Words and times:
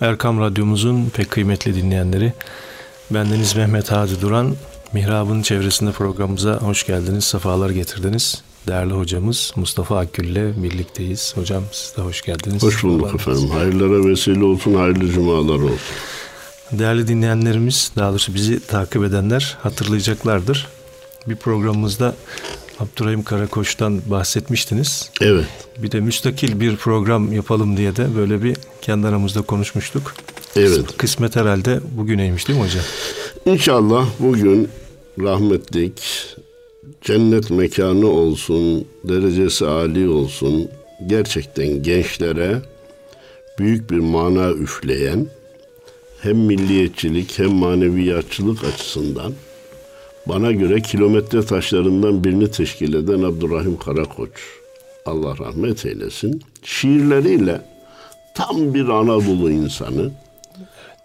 Erkam 0.00 0.40
Radyomuzun 0.40 1.10
pek 1.16 1.30
kıymetli 1.30 1.74
dinleyenleri. 1.74 2.32
Bendeniz 3.10 3.56
Mehmet 3.56 3.92
Hadi 3.92 4.20
Duran. 4.20 4.56
Mihrab'ın 4.92 5.42
çevresinde 5.42 5.92
programımıza 5.92 6.54
hoş 6.56 6.86
geldiniz, 6.86 7.24
sefalar 7.24 7.70
getirdiniz. 7.70 8.42
Değerli 8.66 8.92
hocamız 8.92 9.52
Mustafa 9.56 9.98
Akgül 9.98 10.28
ile 10.28 10.62
birlikteyiz. 10.62 11.32
Hocam 11.36 11.62
siz 11.72 11.96
de 11.96 12.02
hoş 12.02 12.22
geldiniz. 12.22 12.62
Hoş 12.62 12.84
bulduk 12.84 13.10
Sefalar 13.10 13.36
efendim. 13.36 13.50
Hayırlara 13.56 14.08
vesile 14.08 14.44
olsun, 14.44 14.74
hayırlı 14.74 15.12
cumalar 15.12 15.54
olsun. 15.54 15.78
Değerli 16.72 17.08
dinleyenlerimiz, 17.08 17.92
daha 17.96 18.10
doğrusu 18.10 18.34
bizi 18.34 18.66
takip 18.66 19.04
edenler 19.04 19.58
hatırlayacaklardır. 19.62 20.68
Bir 21.26 21.36
programımızda 21.36 22.14
Abdurrahim 22.80 23.22
Karakoç'tan 23.22 24.00
bahsetmiştiniz. 24.06 25.10
Evet. 25.20 25.46
Bir 25.78 25.92
de 25.92 26.00
müstakil 26.00 26.60
bir 26.60 26.76
program 26.76 27.32
yapalım 27.32 27.76
diye 27.76 27.96
de 27.96 28.16
böyle 28.16 28.42
bir 28.42 28.56
kendi 28.82 29.06
aramızda 29.06 29.42
konuşmuştuk. 29.42 30.14
Evet. 30.56 30.96
Kısmet 30.96 31.36
herhalde 31.36 31.80
bugüneymiş 31.96 32.48
değil 32.48 32.58
mi 32.58 32.64
hocam? 32.64 32.84
İnşallah 33.46 34.06
bugün 34.18 34.68
rahmetlik 35.20 36.02
cennet 37.00 37.50
mekanı 37.50 38.06
olsun, 38.06 38.84
derecesi 39.04 39.66
âli 39.66 40.08
olsun, 40.08 40.68
gerçekten 41.06 41.82
gençlere 41.82 42.62
büyük 43.58 43.90
bir 43.90 43.98
mana 43.98 44.50
üfleyen 44.50 45.26
hem 46.22 46.36
milliyetçilik 46.36 47.38
hem 47.38 47.50
maneviyatçılık 47.50 48.64
açısından 48.64 49.32
bana 50.26 50.52
göre 50.52 50.80
kilometre 50.80 51.44
taşlarından 51.44 52.24
birini 52.24 52.50
teşkil 52.50 52.94
eden 52.94 53.22
Abdurrahim 53.22 53.76
Karakoç. 53.76 54.30
Allah 55.06 55.38
rahmet 55.38 55.86
eylesin. 55.86 56.42
Şiirleriyle 56.62 57.60
tam 58.34 58.74
bir 58.74 58.88
Anadolu 58.88 59.50
insanı 59.50 60.10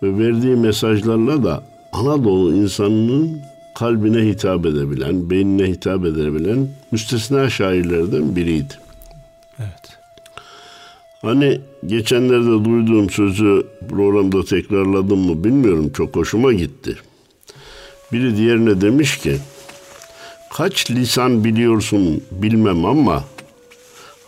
ve 0.04 0.20
verdiği 0.20 0.56
mesajlarla 0.56 1.44
da 1.44 1.64
Anadolu 1.94 2.54
insanının 2.56 3.42
kalbine 3.76 4.26
hitap 4.26 4.66
edebilen, 4.66 5.30
beynine 5.30 5.68
hitap 5.68 6.06
edebilen 6.06 6.68
müstesna 6.92 7.50
şairlerden 7.50 8.36
biriydi. 8.36 8.74
Evet. 9.60 9.98
Hani 11.22 11.62
geçenlerde 11.86 12.66
duyduğum 12.66 13.10
sözü 13.10 13.64
programda 13.90 14.44
tekrarladım 14.44 15.20
mı 15.20 15.44
bilmiyorum. 15.44 15.92
Çok 15.94 16.16
hoşuma 16.16 16.54
gitti. 16.54 16.96
Biri 18.12 18.38
diğerine 18.38 18.82
demiş 18.82 19.18
ki 19.18 19.38
kaç 20.54 20.92
lisan 20.92 21.44
biliyorsun 21.44 22.24
bilmem 22.32 22.86
ama 22.86 23.24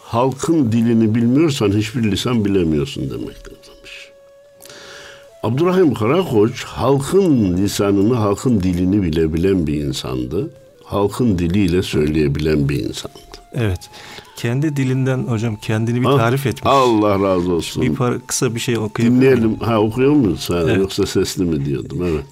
halkın 0.02 0.72
dilini 0.72 1.16
bilmiyorsan 1.16 1.72
hiçbir 1.72 2.11
lisan 2.11 2.45
bilemiyorsun 2.45 3.09
demektir 3.09 3.52
demiş. 3.52 4.09
Abdurrahim 5.44 5.94
Karakoç 5.94 6.64
halkın 6.64 7.58
lisanını, 7.58 8.14
halkın 8.14 8.59
dilini 8.59 9.03
bilebilen 9.03 9.67
bir 9.67 9.73
insandı. 9.73 10.50
Halkın 10.84 11.39
diliyle 11.39 11.84
söyleyebilen 11.84 12.69
bir 12.69 12.80
insandı. 12.80 13.17
Evet. 13.53 13.89
Kendi 14.38 14.76
dilinden 14.76 15.24
hocam 15.28 15.56
kendini 15.56 16.02
bir 16.02 16.06
tarif 16.06 16.46
etmiş. 16.46 16.66
Allah 16.66 17.14
razı 17.14 17.54
olsun. 17.54 17.84
Bir 17.84 17.96
par 17.96 18.14
kısa 18.28 18.56
bir 18.56 18.60
şey 18.60 18.78
okuyabilir 18.78 19.22
Dinleyelim. 19.22 19.60
Ha 19.60 19.80
okuyor 19.80 20.12
muyuz? 20.12 20.50
Ha, 20.50 20.60
evet. 20.64 20.78
Yoksa 20.78 21.06
sesli 21.06 21.44
mi 21.44 21.66
diyordum? 21.66 22.00
Evet. 22.04 22.24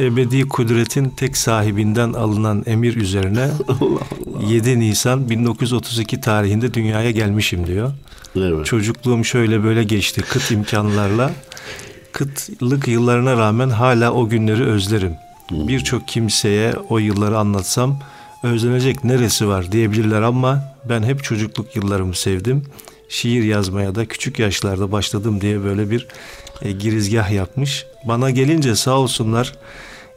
Ee, 0.00 0.04
ebedi 0.06 0.48
kudretin 0.48 1.08
tek 1.10 1.36
sahibinden 1.36 2.12
alınan 2.12 2.62
emir 2.66 2.96
üzerine 2.96 3.44
Allah 3.68 4.00
Allah. 4.36 4.50
7 4.50 4.80
Nisan 4.80 5.30
1932 5.30 6.20
tarihinde 6.20 6.74
dünyaya 6.74 7.10
gelmişim 7.10 7.66
diyor. 7.66 7.92
Evet. 8.36 8.66
Çocukluğum 8.66 9.24
şöyle 9.24 9.64
böyle 9.64 9.84
geçti 9.84 10.22
kıt 10.22 10.50
imkanlarla. 10.50 11.30
Kıtlık 12.12 12.88
yıllarına 12.88 13.36
rağmen 13.36 13.68
hala 13.70 14.12
o 14.12 14.28
günleri 14.28 14.64
özlerim. 14.64 15.12
Hmm. 15.48 15.68
Birçok 15.68 16.08
kimseye 16.08 16.74
o 16.88 16.98
yılları 16.98 17.38
anlatsam 17.38 17.98
özlenecek 18.44 19.04
neresi 19.04 19.48
var 19.48 19.72
diyebilirler 19.72 20.22
ama 20.22 20.62
ben 20.88 21.02
hep 21.02 21.24
çocukluk 21.24 21.76
yıllarımı 21.76 22.14
sevdim. 22.14 22.62
Şiir 23.08 23.44
yazmaya 23.44 23.94
da 23.94 24.06
küçük 24.06 24.38
yaşlarda 24.38 24.92
başladım 24.92 25.40
diye 25.40 25.64
böyle 25.64 25.90
bir 25.90 26.06
e, 26.62 26.72
girizgah 26.72 27.30
yapmış. 27.30 27.86
Bana 28.08 28.30
gelince 28.30 28.74
sağ 28.74 28.98
olsunlar 28.98 29.52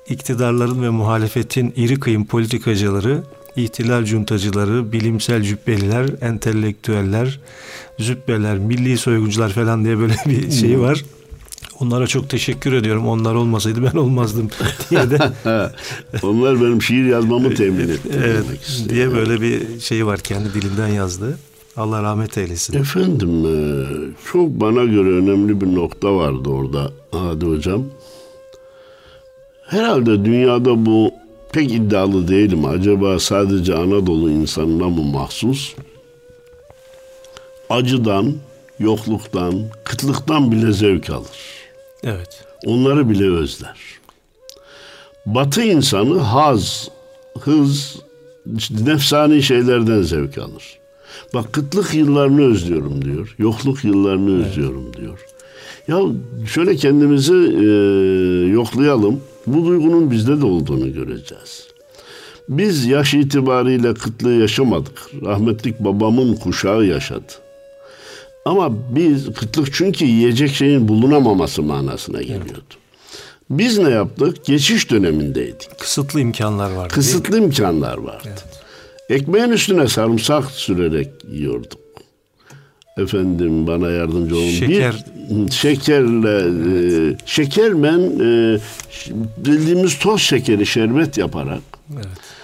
iktidarların 0.09 0.83
ve 0.83 0.89
muhalefetin 0.89 1.73
iri 1.75 1.99
kıyım 1.99 2.25
politikacıları, 2.25 3.23
ihtilal 3.55 4.05
cuntacıları, 4.05 4.91
bilimsel 4.91 5.43
cübbeliler, 5.43 6.09
entelektüeller, 6.21 7.39
zübbeler, 7.99 8.57
milli 8.57 8.97
soyguncular 8.97 9.49
falan 9.49 9.85
diye 9.85 9.99
böyle 9.99 10.15
bir 10.25 10.51
şey 10.51 10.79
var. 10.79 11.03
Onlara 11.79 12.07
çok 12.07 12.29
teşekkür 12.29 12.73
ediyorum. 12.73 13.07
Onlar 13.07 13.35
olmasaydı 13.35 13.83
ben 13.83 13.97
olmazdım 13.97 14.49
diye 14.89 15.09
de. 15.11 15.17
Onlar 16.23 16.61
benim 16.61 16.81
şiir 16.81 17.05
yazmamı 17.05 17.55
temin 17.55 17.89
etti. 17.89 18.09
evet, 18.13 18.45
diye 18.89 19.11
böyle 19.11 19.41
bir 19.41 19.79
şey 19.79 20.05
var 20.05 20.19
kendi 20.19 20.53
dilinden 20.53 20.87
yazdı. 20.87 21.37
Allah 21.77 22.03
rahmet 22.03 22.37
eylesin. 22.37 22.77
Efendim 22.77 23.45
e, 23.45 23.55
çok 24.31 24.49
bana 24.49 24.83
göre 24.83 25.09
önemli 25.09 25.61
bir 25.61 25.75
nokta 25.75 26.15
vardı 26.15 26.49
orada 26.49 26.91
Hadi 27.11 27.45
Hocam. 27.45 27.83
Herhalde 29.67 30.25
dünyada 30.25 30.85
bu 30.85 31.11
pek 31.51 31.71
iddialı 31.71 32.27
değilim. 32.27 32.65
Acaba 32.65 33.19
sadece 33.19 33.75
Anadolu 33.75 34.29
insanına 34.29 34.89
mı 34.89 35.03
mahsus? 35.03 35.75
Acıdan, 37.69 38.33
yokluktan, 38.79 39.63
kıtlıktan 39.83 40.51
bile 40.51 40.71
zevk 40.71 41.09
alır. 41.09 41.56
Evet. 42.07 42.43
Onları 42.65 43.09
bile 43.09 43.31
özler. 43.31 43.77
Batı 45.25 45.63
insanı 45.63 46.19
haz, 46.19 46.89
hız, 47.39 47.95
nefsani 48.85 49.43
şeylerden 49.43 50.01
zevk 50.01 50.37
alır. 50.37 50.79
Bak 51.33 51.53
kıtlık 51.53 51.93
yıllarını 51.93 52.41
özlüyorum 52.51 53.05
diyor. 53.05 53.35
Yokluk 53.37 53.83
yıllarını 53.83 54.35
evet. 54.35 54.47
özlüyorum 54.47 54.93
diyor. 54.93 55.19
Ya 55.87 56.01
şöyle 56.47 56.75
kendimizi 56.75 57.33
e, 57.33 57.67
yoklayalım. 58.51 59.21
Bu 59.47 59.65
duygunun 59.65 60.11
bizde 60.11 60.41
de 60.41 60.45
olduğunu 60.45 60.93
göreceğiz. 60.93 61.67
Biz 62.49 62.85
yaş 62.85 63.13
itibariyle 63.13 63.93
kıtlığı 63.93 64.33
yaşamadık. 64.33 65.11
Rahmetlik 65.25 65.79
babamın 65.79 66.35
kuşağı 66.35 66.85
yaşadı. 66.85 67.46
Ama 68.47 68.69
biz 68.95 69.33
kıtlık 69.33 69.73
çünkü 69.73 70.05
yiyecek 70.05 70.51
şeyin 70.51 70.87
bulunamaması 70.87 71.63
manasına 71.63 72.21
geliyordu. 72.21 72.75
Biz 73.49 73.77
ne 73.77 73.89
yaptık? 73.89 74.45
Geçiş 74.45 74.91
dönemindeydik. 74.91 75.79
Kısıtlı 75.79 76.19
imkanlar 76.19 76.71
vardı. 76.71 76.93
Kısıtlı 76.93 77.37
imkanlar 77.37 77.97
vardı. 77.97 78.23
Evet. 78.27 78.45
Ekmeğin 79.09 79.49
üstüne 79.49 79.87
sarımsak 79.87 80.51
sürerek 80.51 81.07
yiyorduk. 81.31 81.79
Efendim 82.97 83.67
bana 83.67 83.89
yardımcı 83.89 84.35
olun. 84.35 84.49
Şeker. 84.49 85.05
Bir, 85.29 85.51
şekerle, 85.51 86.37
e, 87.11 87.17
şeker 87.25 87.83
ben 87.83 87.99
e, 87.99 88.59
bildiğimiz 89.37 89.99
toz 89.99 90.21
şekeri 90.21 90.65
şerbet 90.65 91.17
yaparak 91.17 91.61
evet 91.93 92.36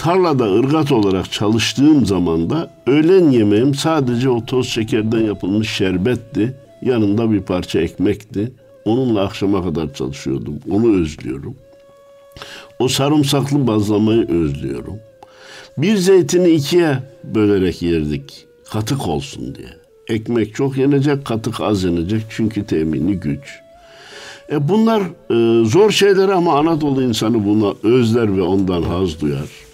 tarlada 0.00 0.54
ırgat 0.54 0.92
olarak 0.92 1.32
çalıştığım 1.32 2.06
zaman 2.06 2.50
da 2.50 2.70
öğlen 2.86 3.30
yemeğim 3.30 3.74
sadece 3.74 4.28
o 4.28 4.44
toz 4.44 4.68
şekerden 4.68 5.20
yapılmış 5.20 5.70
şerbetti. 5.70 6.54
Yanında 6.82 7.32
bir 7.32 7.40
parça 7.40 7.80
ekmekti. 7.80 8.52
Onunla 8.84 9.20
akşama 9.20 9.62
kadar 9.62 9.94
çalışıyordum. 9.94 10.54
Onu 10.70 11.00
özlüyorum. 11.00 11.54
O 12.78 12.88
sarımsaklı 12.88 13.66
bazlamayı 13.66 14.28
özlüyorum. 14.28 14.96
Bir 15.78 15.96
zeytini 15.96 16.50
ikiye 16.50 16.98
bölerek 17.24 17.82
yerdik. 17.82 18.46
Katık 18.72 19.08
olsun 19.08 19.54
diye. 19.54 19.68
Ekmek 20.08 20.54
çok 20.54 20.76
yenecek, 20.76 21.24
katık 21.24 21.60
az 21.60 21.84
yenecek 21.84 22.22
çünkü 22.30 22.66
temini 22.66 23.14
güç. 23.14 23.58
E 24.52 24.68
bunlar 24.68 25.02
e, 25.30 25.64
zor 25.64 25.90
şeyler 25.90 26.28
ama 26.28 26.58
Anadolu 26.58 27.02
insanı 27.02 27.46
buna 27.46 27.74
özler 27.82 28.36
ve 28.36 28.42
ondan 28.42 28.82
haz 28.82 29.20
duyar 29.20 29.69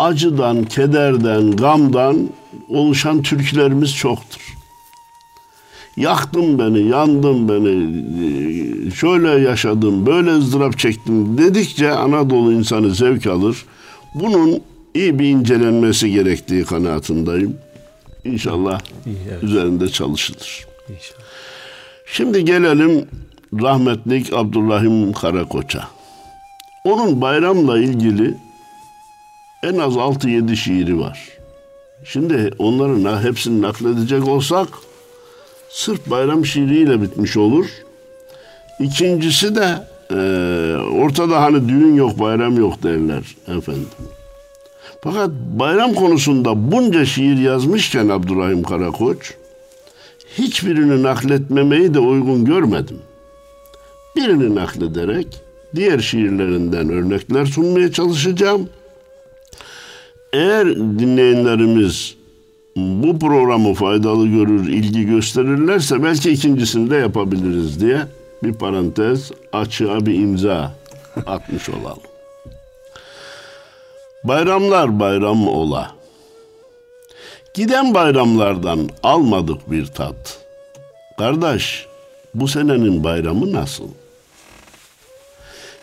acıdan, 0.00 0.64
kederden, 0.64 1.50
gamdan 1.56 2.30
oluşan 2.68 3.22
türkülerimiz 3.22 3.94
çoktur. 3.94 4.56
Yaktın 5.96 6.58
beni, 6.58 6.88
yandım 6.88 7.48
beni, 7.48 8.92
şöyle 8.92 9.28
yaşadım, 9.28 10.06
böyle 10.06 10.30
ızdırap 10.30 10.78
çektim 10.78 11.38
dedikçe 11.38 11.90
Anadolu 11.92 12.52
insanı 12.52 12.94
zevk 12.94 13.26
alır. 13.26 13.64
Bunun 14.14 14.60
iyi 14.94 15.18
bir 15.18 15.28
incelenmesi 15.28 16.12
gerektiği 16.12 16.64
kanaatindeyim. 16.64 17.56
İnşallah 18.24 18.80
İyi, 19.06 19.16
evet. 19.30 19.42
üzerinde 19.42 19.88
çalışılır. 19.88 20.66
İnşallah. 20.88 21.20
Şimdi 22.06 22.44
gelelim 22.44 23.04
rahmetlik 23.60 24.32
Abdurrahim 24.32 25.12
Karakoç'a. 25.12 25.88
Onun 26.84 27.20
bayramla 27.20 27.78
ilgili 27.78 28.34
en 29.62 29.78
az 29.78 29.94
6-7 29.94 30.56
şiiri 30.56 30.98
var. 30.98 31.28
Şimdi 32.04 32.50
onların 32.58 33.22
hepsini 33.22 33.62
nakledecek 33.62 34.28
olsak 34.28 34.68
sırf 35.68 36.10
bayram 36.10 36.46
şiiriyle 36.46 37.02
bitmiş 37.02 37.36
olur. 37.36 37.66
İkincisi 38.80 39.54
de 39.54 39.86
e, 40.10 40.16
ortada 40.76 41.42
hani 41.42 41.68
düğün 41.68 41.94
yok 41.94 42.18
bayram 42.18 42.56
yok 42.56 42.82
derler 42.82 43.36
efendim. 43.48 43.88
Fakat 45.02 45.30
bayram 45.30 45.94
konusunda 45.94 46.72
bunca 46.72 47.04
şiir 47.04 47.36
yazmışken 47.36 48.08
Abdurrahim 48.08 48.62
Karakoç 48.62 49.34
hiçbirini 50.38 51.02
nakletmemeyi 51.02 51.94
de 51.94 51.98
uygun 51.98 52.44
görmedim. 52.44 52.98
Birini 54.16 54.54
naklederek 54.54 55.26
diğer 55.74 55.98
şiirlerinden 55.98 56.88
örnekler 56.88 57.46
sunmaya 57.46 57.92
çalışacağım. 57.92 58.68
Eğer 60.32 60.76
dinleyenlerimiz 60.76 62.14
bu 62.76 63.18
programı 63.18 63.74
faydalı 63.74 64.26
görür, 64.26 64.68
ilgi 64.68 65.06
gösterirlerse 65.06 66.02
belki 66.02 66.30
ikincisini 66.30 66.90
de 66.90 66.96
yapabiliriz 66.96 67.80
diye 67.80 67.98
bir 68.42 68.54
parantez 68.54 69.30
açığa 69.52 70.06
bir 70.06 70.14
imza 70.14 70.72
atmış 71.26 71.68
olalım. 71.68 72.02
Bayramlar 74.24 75.00
bayram 75.00 75.48
ola. 75.48 75.90
Giden 77.54 77.94
bayramlardan 77.94 78.88
almadık 79.02 79.70
bir 79.70 79.86
tat. 79.86 80.38
Kardeş, 81.18 81.86
bu 82.34 82.48
senenin 82.48 83.04
bayramı 83.04 83.52
nasıl? 83.52 83.88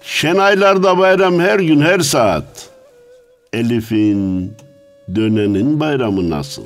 Şenaylarda 0.04 0.98
bayram 0.98 1.40
her 1.40 1.60
gün 1.60 1.82
her 1.82 2.00
saat. 2.00 2.70
Elif'in, 3.54 4.54
dönenin 5.16 5.80
bayramı 5.80 6.30
nasıl? 6.30 6.64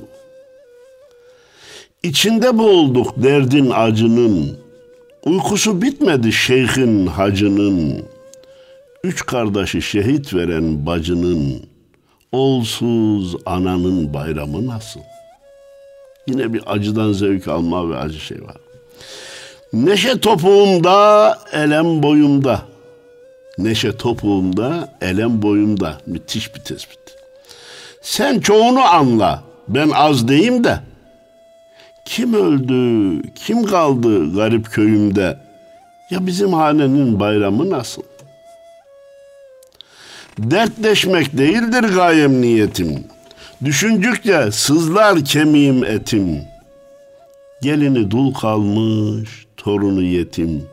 İçinde 2.04 2.57
boğulduk 2.57 3.24
derdin 3.24 3.72
acının. 3.75 4.57
Uykusu 5.25 5.81
bitmedi 5.81 6.33
şeyhin 6.33 7.07
hacının. 7.07 8.06
Üç 9.04 9.25
kardeşi 9.25 9.81
şehit 9.81 10.33
veren 10.33 10.86
bacının. 10.86 11.66
Olsuz 12.31 13.36
ananın 13.45 14.13
bayramı 14.13 14.68
nasıl? 14.68 15.00
Yine 16.28 16.54
bir 16.54 16.62
acıdan 16.66 17.12
zevk 17.12 17.48
alma 17.48 17.89
ve 17.89 17.98
acı 17.98 18.19
şey 18.19 18.42
var. 18.42 18.57
Neşe 19.74 20.19
topuğumda, 20.19 21.38
elem 21.54 22.04
boyumda. 22.04 22.70
Neşe 23.63 23.98
topuğumda, 23.98 24.90
elem 25.02 25.42
boyumda. 25.42 25.98
Müthiş 26.06 26.56
bir 26.56 26.60
tespit. 26.60 27.00
Sen 28.02 28.40
çoğunu 28.40 28.81
anla, 28.81 29.44
ben 29.68 29.90
az 29.90 30.28
deyim 30.28 30.63
de. 30.63 30.80
Kim 32.06 32.34
öldü, 32.34 33.22
kim 33.36 33.63
kaldı 33.63 34.36
garip 34.36 34.72
köyümde? 34.72 35.38
Ya 36.10 36.25
bizim 36.25 36.54
hanenin 36.54 37.19
bayramı 37.19 37.69
nasıl? 37.69 38.02
Dertleşmek 40.38 41.38
değildir 41.38 41.96
gayem 41.96 42.42
niyetim. 42.42 43.04
Düşündükçe 43.66 44.52
sızlar 44.52 45.25
kemiğim 45.25 45.84
etim. 45.84 46.42
Gelini 47.62 48.12
dul 48.12 48.34
kalmış, 48.34 49.46
torunu 49.57 50.02
yetim. 50.02 50.70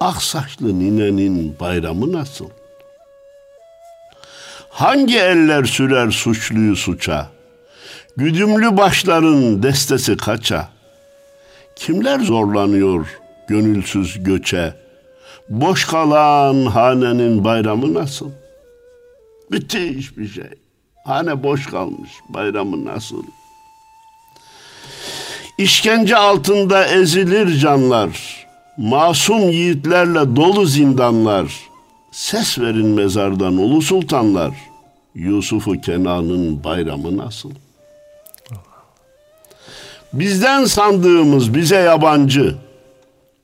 Ak 0.00 0.22
saçlı 0.22 0.78
ninenin 0.78 1.56
bayramı 1.60 2.12
nasıl? 2.12 2.48
Hangi 4.68 5.18
eller 5.18 5.64
sürer 5.64 6.10
suçluyu 6.10 6.76
suça? 6.76 7.28
Güdümlü 8.16 8.76
başların 8.76 9.62
destesi 9.62 10.16
kaça? 10.16 10.68
Kimler 11.76 12.20
zorlanıyor 12.20 13.06
gönülsüz 13.48 14.22
göçe? 14.24 14.74
Boş 15.48 15.84
kalan 15.84 16.66
hanenin 16.66 17.44
bayramı 17.44 17.94
nasıl? 17.94 18.30
Müthiş 19.50 20.18
bir 20.18 20.28
şey. 20.28 20.50
Hane 21.04 21.42
boş 21.42 21.66
kalmış. 21.66 22.10
Bayramı 22.28 22.84
nasıl? 22.84 23.22
İşkence 25.58 26.16
altında 26.16 26.86
ezilir 26.86 27.58
canlar. 27.58 28.47
Masum 28.78 29.50
yiğitlerle 29.50 30.36
dolu 30.36 30.66
zindanlar. 30.66 31.52
Ses 32.12 32.58
verin 32.58 32.86
mezardan 32.86 33.56
ulu 33.56 33.82
sultanlar. 33.82 34.54
Yusuf'u 35.14 35.80
Kenan'ın 35.80 36.64
bayramı 36.64 37.16
nasıl? 37.16 37.50
Bizden 40.12 40.64
sandığımız 40.64 41.54
bize 41.54 41.76
yabancı. 41.76 42.54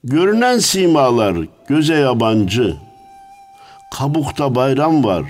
Görünen 0.05 0.59
simalar 0.59 1.37
göze 1.69 1.95
yabancı. 1.95 2.77
Kabukta 3.95 4.55
bayram 4.55 5.05
var. 5.05 5.25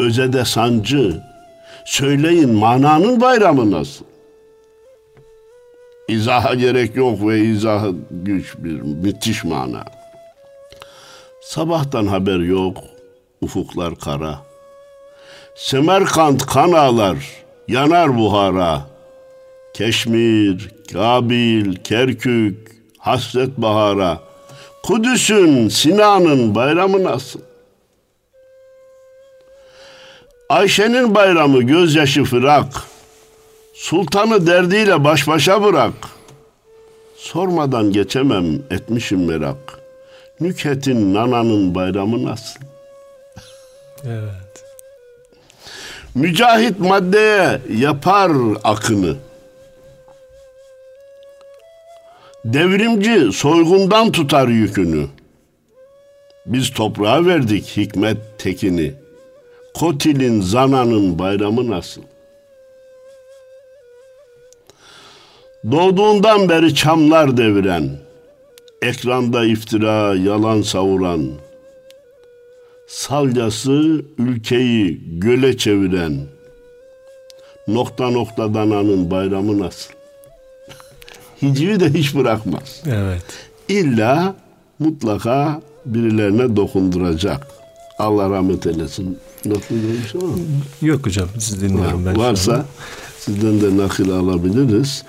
Özede 0.00 0.44
sancı. 0.44 1.22
Söyleyin 1.84 2.54
mananın 2.54 3.20
bayramı 3.20 3.70
nasıl? 3.70 4.04
İzaha 6.08 6.54
gerek 6.54 6.96
yok 6.96 7.28
ve 7.28 7.38
izah 7.40 7.84
güç 8.10 8.54
bir 8.58 8.80
müthiş 8.80 9.44
mana. 9.44 9.84
Sabahtan 11.42 12.06
haber 12.06 12.38
yok, 12.38 12.78
ufuklar 13.40 13.96
kara. 13.96 14.38
Semerkant 15.54 16.46
kan 16.46 16.72
ağlar, 16.72 17.16
yanar 17.68 18.18
buhara. 18.18 18.80
Keşmir, 19.74 20.70
Kabil, 20.92 21.76
Kerkük, 21.76 22.82
hasret 22.98 23.58
bahara. 23.58 24.18
Kudüs'ün, 24.82 25.68
Sinan'ın 25.68 26.54
bayramı 26.54 27.04
nasıl? 27.04 27.40
Ayşe'nin 30.48 31.14
bayramı 31.14 31.62
gözyaşı 31.62 32.24
fırak. 32.24 32.66
Sultanı 33.74 34.46
derdiyle 34.46 35.04
baş 35.04 35.28
başa 35.28 35.62
bırak. 35.62 35.92
Sormadan 37.16 37.92
geçemem 37.92 38.54
etmişim 38.70 39.24
merak. 39.24 39.78
Nükhet'in 40.40 41.14
nananın 41.14 41.74
bayramı 41.74 42.24
nasıl? 42.24 42.60
Evet. 44.04 44.64
Mücahit 46.14 46.78
maddeye 46.78 47.60
yapar 47.78 48.32
akını. 48.64 49.16
Devrimci 52.44 53.32
soygundan 53.32 54.12
tutar 54.12 54.48
yükünü. 54.48 55.06
Biz 56.46 56.70
toprağa 56.70 57.26
verdik 57.26 57.76
hikmet 57.76 58.16
tekini. 58.38 58.94
Kotil'in 59.74 60.40
zananın 60.40 61.18
bayramı 61.18 61.70
nasıl? 61.70 62.02
Doğduğundan 65.70 66.48
beri 66.48 66.74
çamlar 66.74 67.36
deviren, 67.36 67.90
ekranda 68.82 69.44
iftira, 69.44 70.14
yalan 70.14 70.62
savuran, 70.62 71.30
salyası 72.86 74.02
ülkeyi 74.18 75.00
göle 75.20 75.56
çeviren, 75.56 76.20
nokta 77.68 78.10
nokta 78.10 78.54
dananın 78.54 79.10
bayramı 79.10 79.58
nasıl? 79.58 79.90
Hicivi 81.42 81.80
de 81.80 81.92
hiç 81.92 82.14
bırakmaz. 82.14 82.82
Evet. 82.86 83.24
İlla 83.68 84.34
mutlaka 84.78 85.62
birilerine 85.86 86.56
dokunduracak. 86.56 87.46
Allah 87.98 88.30
rahmet 88.30 88.66
eylesin. 88.66 89.18
Nakil 89.44 89.84
olmuş 89.84 90.14
ama. 90.14 90.34
Yok 90.82 91.06
hocam 91.06 91.28
siz 91.38 91.62
dinliyorum 91.62 92.06
ben. 92.06 92.18
Varsa 92.18 92.64
sizden 93.18 93.60
de 93.60 93.82
nakil 93.82 94.10
alabiliriz. 94.10 95.04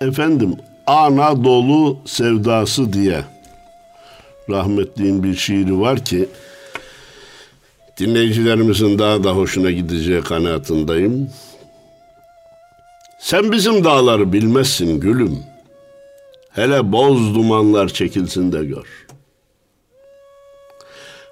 Efendim 0.00 0.56
Anadolu 0.86 1.98
sevdası 2.04 2.92
diye 2.92 3.24
rahmetliğin 4.50 5.22
bir 5.22 5.34
şiiri 5.34 5.80
var 5.80 6.04
ki 6.04 6.28
dinleyicilerimizin 7.98 8.98
daha 8.98 9.24
da 9.24 9.30
hoşuna 9.30 9.70
gideceği 9.70 10.20
kanaatindeyim. 10.20 11.30
Sen 13.18 13.52
bizim 13.52 13.84
dağları 13.84 14.32
bilmezsin 14.32 15.00
gülüm. 15.00 15.38
Hele 16.50 16.92
boz 16.92 17.34
dumanlar 17.34 17.88
çekilsin 17.88 18.52
de 18.52 18.64
gör. 18.64 19.06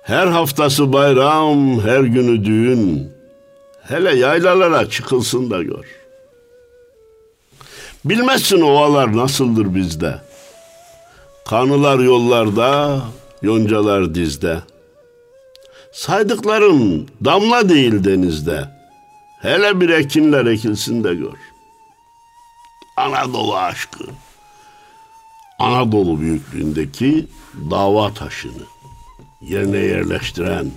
Her 0.03 0.27
haftası 0.27 0.93
bayram, 0.93 1.81
her 1.81 2.01
günü 2.01 2.45
düğün. 2.45 3.11
Hele 3.83 4.17
yaylalara 4.17 4.91
çıkılsın 4.91 5.51
da 5.51 5.63
gör. 5.63 5.98
Bilmezsin 8.05 8.61
ovalar 8.61 9.17
nasıldır 9.17 9.75
bizde. 9.75 10.21
Kanılar 11.47 11.99
yollarda, 11.99 13.00
yoncalar 13.43 14.14
dizde. 14.14 14.59
Saydıklarım 15.93 17.07
damla 17.25 17.69
değil 17.69 18.05
denizde. 18.05 18.69
Hele 19.40 19.81
bir 19.81 19.88
ekinler 19.88 20.47
ekilsin 20.47 21.05
de 21.05 21.14
gör. 21.14 21.38
Anadolu 22.97 23.57
aşkı. 23.57 24.05
Anadolu 25.59 26.21
büyüklüğündeki 26.21 27.26
dava 27.71 28.14
taşını 28.14 28.62
yerine 29.43 29.78
yerleştiren 29.78 30.71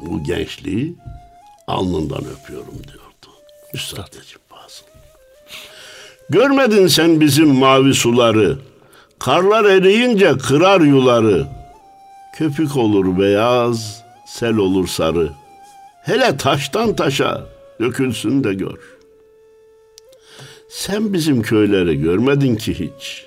bu 0.00 0.24
gençliği 0.24 0.94
alnından 1.66 2.24
öpüyorum 2.24 2.74
diyordu. 2.84 3.28
Üstad 3.74 4.16
Necip 4.16 4.40
Fazıl. 4.48 4.84
Görmedin 6.32 6.86
sen 6.86 7.20
bizim 7.20 7.48
mavi 7.48 7.94
suları, 7.94 8.58
karlar 9.18 9.64
eriyince 9.64 10.32
kırar 10.38 10.80
yuları. 10.80 11.46
Köpük 12.36 12.76
olur 12.76 13.18
beyaz, 13.18 14.02
sel 14.26 14.56
olur 14.56 14.88
sarı. 14.88 15.30
Hele 16.02 16.36
taştan 16.36 16.96
taşa 16.96 17.46
dökülsün 17.80 18.44
de 18.44 18.54
gör. 18.54 18.78
Sen 20.68 21.12
bizim 21.12 21.42
köyleri 21.42 22.00
görmedin 22.00 22.56
ki 22.56 22.74
hiç. 22.74 23.26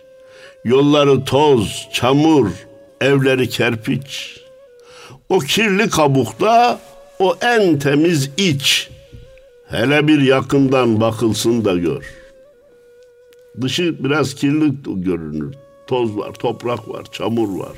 Yolları 0.64 1.26
toz, 1.26 1.88
çamur, 1.94 2.48
evleri 3.02 3.50
kerpiç. 3.50 4.42
O 5.30 5.40
kirli 5.40 5.90
kabukta 5.90 6.80
o 7.20 7.36
en 7.42 7.80
temiz 7.80 8.30
iç. 8.38 8.90
Hele 9.68 10.08
bir 10.08 10.22
yakından 10.22 11.02
bakılsın 11.02 11.66
da 11.66 11.76
gör. 11.76 12.25
Dışı 13.62 14.04
biraz 14.04 14.34
kirli 14.34 14.74
görünür. 14.86 15.56
Toz 15.88 16.18
var, 16.18 16.34
toprak 16.34 16.90
var, 16.90 17.04
çamur 17.12 17.60
var. 17.60 17.76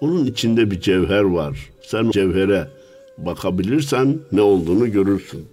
Onun 0.00 0.26
içinde 0.26 0.70
bir 0.70 0.80
cevher 0.80 1.22
var. 1.22 1.70
Sen 1.82 2.10
cevhere 2.10 2.68
bakabilirsen 3.18 4.18
ne 4.32 4.40
olduğunu 4.40 4.92
görürsün. 4.92 5.46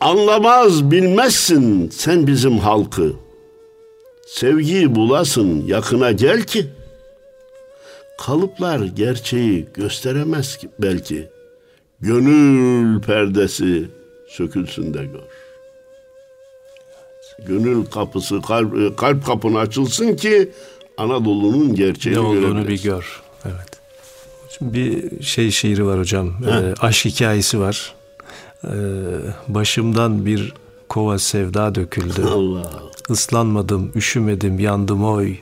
Anlamaz 0.00 0.90
bilmezsin 0.90 1.88
sen 1.88 2.26
bizim 2.26 2.58
halkı. 2.58 3.12
Sevgiyi 4.26 4.94
bulasın 4.94 5.66
yakına 5.66 6.12
gel 6.12 6.42
ki. 6.42 6.66
Kalıplar 8.18 8.80
gerçeği 8.80 9.66
gösteremez 9.74 10.56
ki 10.56 10.68
belki. 10.78 11.28
Gönül 12.00 13.00
perdesi 13.00 13.88
sökülsün 14.28 14.94
de 14.94 15.04
gör. 15.04 15.41
Gönül 17.46 17.84
kapısı, 17.84 18.40
kalp, 18.40 18.98
kalp 18.98 19.26
kapını 19.26 19.58
açılsın 19.58 20.16
ki 20.16 20.50
Anadolu'nun 20.96 21.74
gerçeğini 21.74 22.18
ne 22.18 22.26
olduğunu 22.26 22.68
bir 22.68 22.82
gör. 22.82 23.22
Evet. 23.44 23.80
Şimdi 24.58 24.74
bir 24.74 25.22
şey 25.24 25.50
şiiri 25.50 25.86
var 25.86 25.98
hocam. 25.98 26.28
Ee, 26.46 26.74
aşk 26.80 27.04
hikayesi 27.04 27.60
var. 27.60 27.94
Ee, 28.64 28.68
başımdan 29.48 30.26
bir 30.26 30.52
kova 30.88 31.18
sevda 31.18 31.74
döküldü. 31.74 32.22
Allah. 32.32 32.70
Islanmadım, 33.10 33.92
üşümedim, 33.94 34.58
yandım 34.58 35.04
oy. 35.04 35.36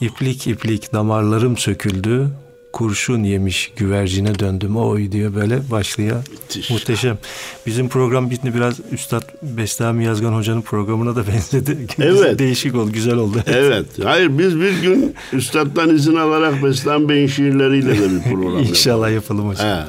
İplik 0.00 0.46
iplik 0.46 0.92
damarlarım 0.92 1.56
söküldü. 1.56 2.28
Kurşun 2.72 3.22
yemiş 3.24 3.72
güvercine 3.76 4.38
döndüm 4.38 4.76
oy 4.76 5.12
diyor 5.12 5.34
böyle 5.34 5.70
başlıyor. 5.70 6.24
Müthiş. 6.30 6.70
Muhteşem. 6.70 7.18
Bizim 7.66 7.88
program 7.88 8.30
bitti 8.30 8.54
biraz 8.54 8.80
Üstad 8.92 9.22
Bestami 9.42 10.04
Yazgan 10.04 10.32
Hoca'nın 10.32 10.62
programına 10.62 11.16
da 11.16 11.26
benzedi. 11.32 11.86
Evet. 12.00 12.38
Değişik 12.38 12.74
oldu, 12.74 12.92
güzel 12.92 13.14
oldu. 13.14 13.42
Evet. 13.46 13.86
Hayır 14.04 14.38
biz 14.38 14.60
bir 14.60 14.82
gün 14.82 15.14
Üstad'dan 15.32 15.94
izin 15.96 16.16
alarak 16.16 16.64
Beslan 16.64 17.08
Bey'in 17.08 17.26
şiirleriyle 17.26 17.98
de 17.98 18.10
bir 18.10 18.22
program. 18.32 18.58
İnşallah 18.62 19.10
yapalım 19.12 19.48
hocam. 19.48 19.66
He. 19.68 19.84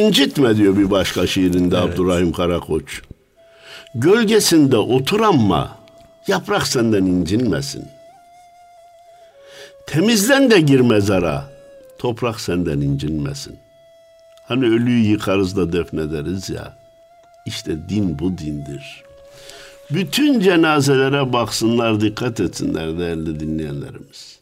İncitme 0.00 0.56
diyor 0.56 0.76
bir 0.76 0.90
başka 0.90 1.26
şiirinde 1.26 1.78
Abdurrahim 1.78 2.32
Karakoç. 2.32 3.00
Gölgesinde 3.94 4.76
otur 4.76 5.20
ama 5.20 5.78
yaprak 6.26 6.66
senden 6.66 7.02
incinmesin. 7.06 7.84
Temizlen 9.86 10.50
de 10.50 10.60
gir 10.60 10.80
mezara, 10.80 11.44
toprak 11.98 12.40
senden 12.40 12.80
incinmesin. 12.80 13.56
Hani 14.48 14.64
ölüyü 14.64 15.04
yıkarız 15.04 15.56
da 15.56 15.72
defnederiz 15.72 16.50
ya. 16.50 16.78
İşte 17.46 17.88
din 17.88 18.18
bu 18.18 18.38
dindir. 18.38 19.04
Bütün 19.90 20.40
cenazelere 20.40 21.32
baksınlar, 21.32 22.00
dikkat 22.00 22.40
etsinler 22.40 22.98
değerli 22.98 23.40
dinleyenlerimiz. 23.40 24.38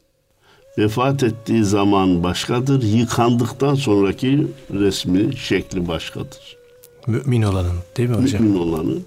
Vefat 0.79 1.23
ettiği 1.23 1.65
zaman 1.65 2.23
başkadır, 2.23 2.83
yıkandıktan 2.83 3.75
sonraki 3.75 4.47
resmi, 4.73 5.37
şekli 5.37 5.89
başkadır. 5.89 6.57
Mümin 7.07 7.43
olanın 7.43 7.77
değil 7.97 8.09
mi 8.09 8.17
hocam? 8.17 8.43
Mümin 8.43 8.59
olanın. 8.59 9.05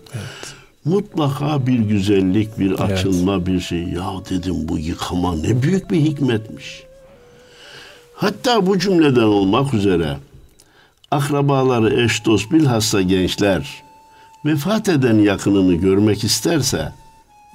Mutlaka 0.85 1.67
bir 1.67 1.79
güzellik, 1.79 2.59
bir 2.59 2.71
açılma, 2.71 3.45
bir 3.45 3.59
şey. 3.59 3.83
Ya 3.83 4.13
dedim 4.29 4.55
bu 4.67 4.77
yıkama 4.77 5.35
ne 5.35 5.61
büyük 5.61 5.91
bir 5.91 5.97
hikmetmiş. 5.97 6.83
Hatta 8.17 8.65
bu 8.65 8.79
cümleden 8.79 9.21
olmak 9.21 9.73
üzere 9.73 10.17
akrabaları, 11.11 12.03
eş 12.03 12.25
dost, 12.25 12.51
bilhassa 12.51 13.01
gençler 13.01 13.83
vefat 14.45 14.89
eden 14.89 15.19
yakınını 15.19 15.73
görmek 15.73 16.23
isterse 16.23 16.91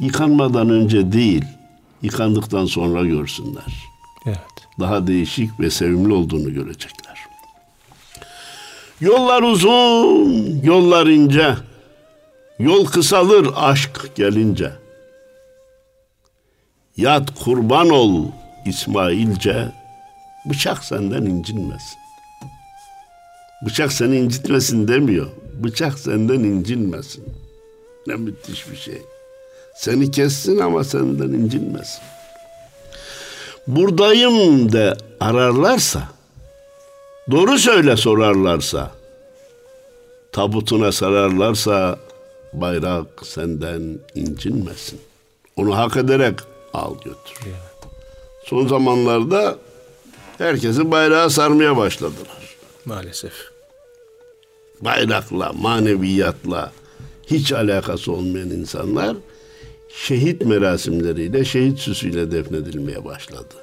yıkanmadan 0.01 0.71
önce 0.71 1.13
değil, 1.13 1.45
yıkandıktan 2.03 2.67
sonra 2.67 3.05
görsünler. 3.05 3.65
Evet. 4.27 4.39
Daha 4.81 5.07
değişik 5.07 5.61
ve 5.61 5.71
sevimli 5.71 6.13
olduğunu 6.13 6.55
görecekler. 6.55 7.19
Yollar 9.01 9.43
uzun, 9.43 10.61
yollar 10.65 11.07
ince. 11.07 11.55
Yol 12.59 12.87
kısalır 12.87 13.51
aşk 13.57 14.11
gelince. 14.15 14.73
Yat 16.97 17.45
kurban 17.45 17.91
ol 17.91 18.27
İsmailce. 18.67 19.82
Bıçak 20.51 20.85
senden 20.85 21.23
incinmesin. 21.23 21.99
Bıçak 23.67 23.93
seni 23.93 24.17
incitmesin 24.17 24.89
demiyor. 24.89 25.27
Bıçak 25.65 25.99
senden 25.99 26.41
incinmesin. 26.41 27.25
Ne 28.07 28.15
müthiş 28.15 28.71
bir 28.71 28.77
şey. 28.77 29.03
Seni 29.77 30.11
kessin 30.11 30.59
ama 30.59 30.85
senden 30.85 31.29
incinmesin. 31.29 32.03
Buradayım 33.67 34.73
de 34.73 34.97
ararlarsa, 35.21 36.09
doğru 37.31 37.59
söyle 37.59 37.97
sorarlarsa, 37.97 38.91
tabutuna 40.33 40.93
sararlarsa 40.93 41.99
bayrak 42.53 43.07
senden 43.27 43.99
incinmesin. 44.15 45.01
Onu 45.57 45.77
hak 45.77 45.97
ederek 45.97 46.39
al 46.73 46.95
götür. 46.95 47.39
Son 48.45 48.67
zamanlarda 48.67 49.57
herkesi 50.43 50.91
bayrağa 50.91 51.31
sarmaya 51.31 51.77
başladılar. 51.77 52.57
Maalesef. 52.85 53.33
Bayrakla, 54.81 55.53
maneviyatla 55.53 56.73
hiç 57.27 57.53
alakası 57.53 58.13
olmayan 58.13 58.51
insanlar 58.51 59.17
şehit 59.89 60.47
merasimleriyle, 60.47 61.45
şehit 61.45 61.79
süsüyle 61.79 62.31
defnedilmeye 62.31 63.05
başladı. 63.05 63.55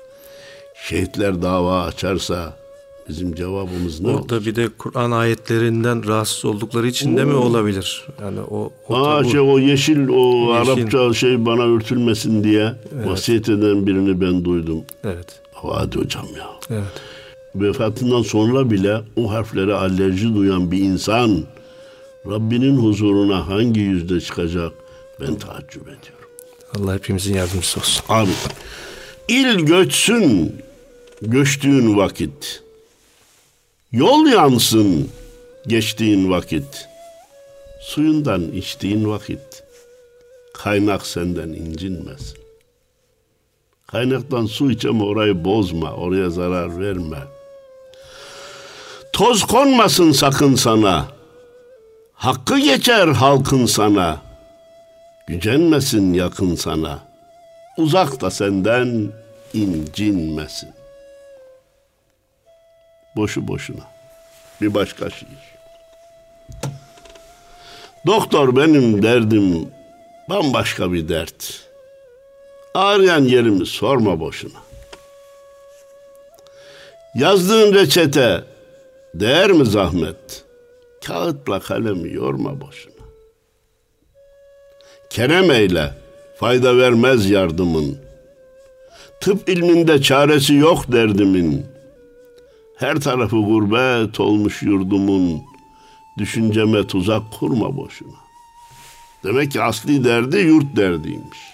Şehitler 0.88 1.42
dava 1.42 1.84
açarsa 1.84 2.58
bizim 3.10 3.36
cevabımız 3.36 4.00
ne 4.02 4.08
olur? 4.08 4.20
Orada 4.20 4.46
bir 4.46 4.56
de 4.56 4.70
Kur'an 4.78 5.12
ayetlerinden 5.12 6.08
rahatsız 6.08 6.46
oldukları 6.46 6.88
için 6.88 7.18
de 7.18 7.26
mi 7.26 7.34
olabilir? 7.34 8.08
Yani 8.22 8.40
o, 8.40 8.72
o 8.90 8.96
Aa 8.96 9.22
tabu- 9.22 9.32
şey 9.32 9.40
o 9.40 9.60
yeşil 9.60 10.08
o 10.10 10.54
Yeşil. 10.56 10.72
Arapça 10.72 11.14
şey 11.14 11.46
bana 11.46 11.64
örtülmesin 11.64 12.44
diye 12.44 12.74
vasiyet 13.06 13.50
eden 13.50 13.88
birini 13.88 14.22
ben 14.22 14.46
duydum. 14.46 14.82
Evet. 15.04 15.28
Hadi 15.62 15.98
hocam 15.98 16.28
ya. 16.38 16.50
Evet. 16.70 17.02
Vefatından 17.56 18.22
sonra 18.22 18.72
bile 18.72 19.02
o 19.16 19.32
harflere 19.32 19.74
alerji 19.74 20.36
duyan 20.36 20.72
bir 20.72 20.80
insan 20.80 21.44
Rabbinin 22.28 22.78
huzuruna 22.78 23.48
hangi 23.48 23.80
yüzde 23.80 24.22
çıkacak 24.22 24.72
ben 25.20 25.36
taaccüp 25.36 25.82
ediyorum. 25.82 26.30
Allah 26.76 26.94
hepimizin 26.94 27.36
yardımcısı 27.36 27.80
olsun. 27.80 28.04
Abi 28.10 28.32
il 29.28 29.60
göçsün 29.60 30.56
göçtüğün 31.22 31.98
vakit. 31.98 32.64
Yol 33.92 34.28
yansın 34.28 35.10
geçtiğin 35.68 36.30
vakit. 36.30 36.88
Suyundan 37.82 38.52
içtiğin 38.52 39.10
vakit. 39.10 39.64
Kaynak 40.54 41.06
senden 41.08 41.50
incinmesin. 41.50 42.39
Kaynaktan 43.92 44.46
su 44.46 44.72
iç 44.72 44.86
orayı 44.86 45.44
bozma, 45.44 45.92
oraya 45.92 46.30
zarar 46.30 46.80
verme. 46.80 47.18
Toz 49.14 49.44
konmasın 49.44 50.12
sakın 50.12 50.56
sana. 50.56 51.06
Hakkı 52.14 52.60
geçer 52.60 53.08
halkın 53.08 53.66
sana. 53.66 54.22
Gücenmesin 55.28 56.14
yakın 56.14 56.56
sana. 56.56 57.00
Uzak 57.78 58.22
da 58.22 58.32
senden 58.32 59.12
incinmesin. 59.54 60.70
Boşu 63.16 63.48
boşuna. 63.48 63.84
Bir 64.62 64.74
başka 64.74 65.10
şiir. 65.10 65.30
Doktor 68.06 68.56
benim 68.56 69.04
derdim 69.04 69.70
bambaşka 70.30 70.94
bir 70.94 71.10
dert. 71.10 71.69
Ağrıyan 72.80 73.24
yerimi 73.24 73.66
sorma 73.66 74.20
boşuna. 74.20 74.60
Yazdığın 77.16 77.74
reçete 77.74 78.44
değer 79.14 79.52
mi 79.52 79.66
zahmet? 79.66 80.46
Kağıtla 81.06 81.60
kalemi 81.60 82.14
yorma 82.14 82.62
boşuna. 82.62 82.94
Kerem 85.10 85.52
eyle, 85.52 85.94
fayda 86.38 86.78
vermez 86.78 87.30
yardımın. 87.30 87.98
Tıp 89.22 89.50
ilminde 89.50 90.02
çaresi 90.02 90.54
yok 90.54 90.92
derdimin. 90.92 91.66
Her 92.78 93.00
tarafı 93.00 93.36
gurbet 93.36 94.20
olmuş 94.20 94.64
yurdumun. 94.64 95.42
Düşünceme 96.18 96.88
tuzak 96.88 97.24
kurma 97.40 97.78
boşuna. 97.78 98.20
Demek 99.24 99.52
ki 99.52 99.62
asli 99.62 100.04
derdi 100.04 100.38
yurt 100.38 100.76
derdiymiş. 100.76 101.49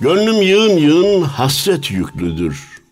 Gönlüm 0.00 0.42
yığın 0.42 0.76
yığın 0.76 1.22
hasret 1.22 1.90
yüklüdür. 1.90 2.82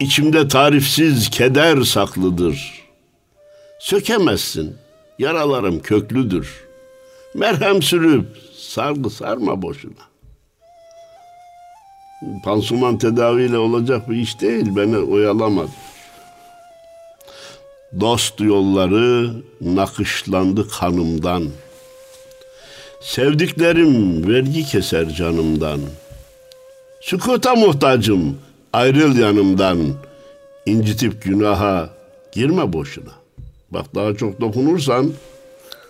İçimde 0.00 0.48
tarifsiz 0.48 1.30
keder 1.30 1.82
saklıdır. 1.82 2.82
Sökemezsin, 3.80 4.76
yaralarım 5.18 5.80
köklüdür. 5.80 6.64
Merhem 7.34 7.82
sürüp 7.82 8.26
sargı 8.58 9.10
sarma 9.10 9.62
boşuna. 9.62 10.06
Pansuman 12.44 12.98
tedaviyle 12.98 13.58
olacak 13.58 14.10
bir 14.10 14.16
iş 14.16 14.40
değil, 14.40 14.76
beni 14.76 14.98
oyalamadı. 14.98 15.70
Dost 18.00 18.40
yolları 18.40 19.32
nakışlandı 19.60 20.68
kanımdan. 20.68 21.48
Sevdiklerim 23.00 24.28
vergi 24.28 24.64
keser 24.64 25.08
canımdan. 25.08 25.80
Sükuta 27.06 27.54
muhtacım, 27.54 28.38
ayrıl 28.72 29.16
yanımdan. 29.16 29.78
İncitip 30.66 31.22
günaha 31.22 31.88
girme 32.32 32.72
boşuna. 32.72 33.12
Bak 33.70 33.94
daha 33.94 34.14
çok 34.14 34.40
dokunursan 34.40 35.12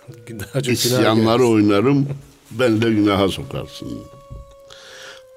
Daha 0.31 0.61
çok 0.63 0.73
isyanları 0.73 1.47
oynarım, 1.47 2.09
ben 2.51 2.83
de 2.83 2.91
günaha 2.91 3.29
sokarsın. 3.29 3.89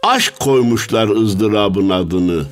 Aşk 0.04 0.40
koymuşlar 0.40 1.08
ızdırabın 1.08 1.90
adını. 1.90 2.46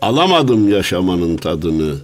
Alamadım 0.00 0.68
yaşamanın 0.68 1.36
tadını. 1.36 1.96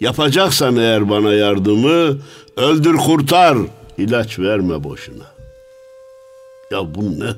Yapacaksan 0.00 0.76
eğer 0.76 1.10
bana 1.10 1.32
yardımı, 1.32 2.18
öldür 2.56 2.96
kurtar, 2.96 3.58
ilaç 3.98 4.38
verme 4.38 4.84
boşuna. 4.84 5.24
Ya 6.70 6.94
bu 6.94 7.20
ne? 7.20 7.30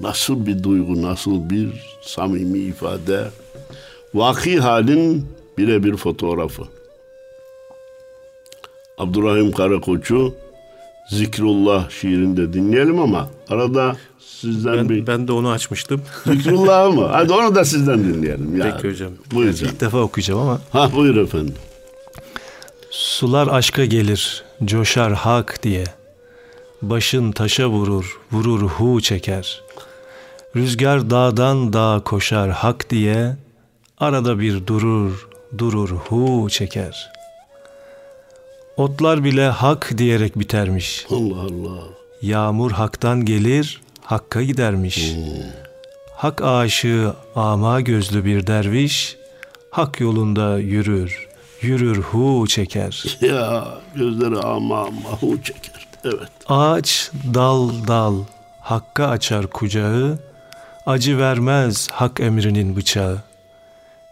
Nasıl 0.00 0.46
bir 0.46 0.62
duygu, 0.62 1.02
nasıl 1.02 1.50
bir 1.50 1.68
samimi 2.02 2.58
ifade. 2.58 3.28
Vaki 4.14 4.60
halin 4.60 5.26
birebir 5.58 5.96
fotoğrafı. 5.96 6.62
Abdurrahim 8.98 9.52
Karakoç'u 9.52 10.34
Zikrullah 11.10 11.90
şiirinde 11.90 12.52
dinleyelim 12.52 13.00
ama 13.00 13.28
arada 13.48 13.96
sizden 14.18 14.88
bir 14.88 14.96
Ben, 14.98 15.06
ben 15.06 15.28
de 15.28 15.32
onu 15.32 15.50
açmıştım. 15.50 16.02
Zikrullah 16.26 16.94
mı? 16.94 17.08
Hadi 17.12 17.32
onu 17.32 17.54
da 17.54 17.64
sizden 17.64 18.04
dinleyelim. 18.04 18.56
Ya. 18.58 18.72
Peki 18.76 18.88
hocam. 18.88 19.12
Buyur 19.32 19.52
canım. 19.52 19.72
İlk 19.74 19.80
defa 19.80 19.98
okuyacağım 19.98 20.40
ama. 20.40 20.60
Ha 20.70 20.90
buyur 20.96 21.16
efendim. 21.16 21.54
Sular 22.90 23.48
aşka 23.48 23.84
gelir, 23.84 24.44
coşar 24.64 25.12
hak 25.12 25.62
diye. 25.62 25.84
Başın 26.90 27.32
taşa 27.32 27.68
vurur, 27.68 28.20
vurur 28.32 28.62
hu 28.62 29.00
çeker. 29.00 29.62
Rüzgar 30.56 31.10
dağdan 31.10 31.72
dağa 31.72 32.00
koşar 32.04 32.50
hak 32.50 32.90
diye. 32.90 33.36
Arada 33.98 34.38
bir 34.38 34.66
durur, 34.66 35.28
durur 35.58 35.90
hu 35.90 36.50
çeker. 36.50 37.12
Otlar 38.76 39.24
bile 39.24 39.48
hak 39.48 39.98
diyerek 39.98 40.38
bitermiş. 40.38 41.06
Allah 41.10 41.40
Allah. 41.40 41.82
Yağmur 42.22 42.70
haktan 42.72 43.24
gelir, 43.24 43.80
hakka 44.00 44.42
gidermiş. 44.42 45.12
Hak 46.16 46.42
aşığı 46.42 47.12
ama 47.34 47.80
gözlü 47.80 48.24
bir 48.24 48.46
derviş, 48.46 49.16
hak 49.70 50.00
yolunda 50.00 50.58
yürür, 50.58 51.28
yürür 51.60 52.02
hu 52.02 52.46
çeker. 52.48 53.04
Ya 53.20 53.64
gözleri 53.94 54.36
ama 54.38 54.80
ama 54.80 55.10
hu 55.20 55.42
çeker. 55.42 55.93
Evet. 56.04 56.28
Ağaç 56.48 57.10
dal 57.34 57.70
dal, 57.86 58.16
hakka 58.60 59.06
açar 59.06 59.46
kucağı, 59.46 60.18
acı 60.86 61.18
vermez 61.18 61.88
hak 61.92 62.20
emrinin 62.20 62.76
bıçağı. 62.76 63.18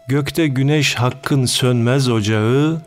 Gökte 0.07 0.47
güneş 0.47 0.95
hakkın 0.95 1.45
sönmez 1.45 2.09
ocağı, 2.09 2.81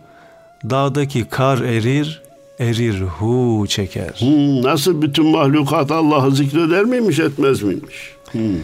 dağdaki 0.70 1.24
kar 1.24 1.58
erir, 1.58 2.22
erir 2.58 3.00
hu 3.00 3.66
çeker. 3.68 4.14
Hmm, 4.18 4.62
nasıl 4.62 5.02
bütün 5.02 5.26
mahlukat 5.26 5.90
Allah'ı 5.90 6.32
zikreder 6.32 6.84
miymiş 6.84 7.18
etmez 7.18 7.62
miymiş? 7.62 8.14
Hmm. 8.32 8.56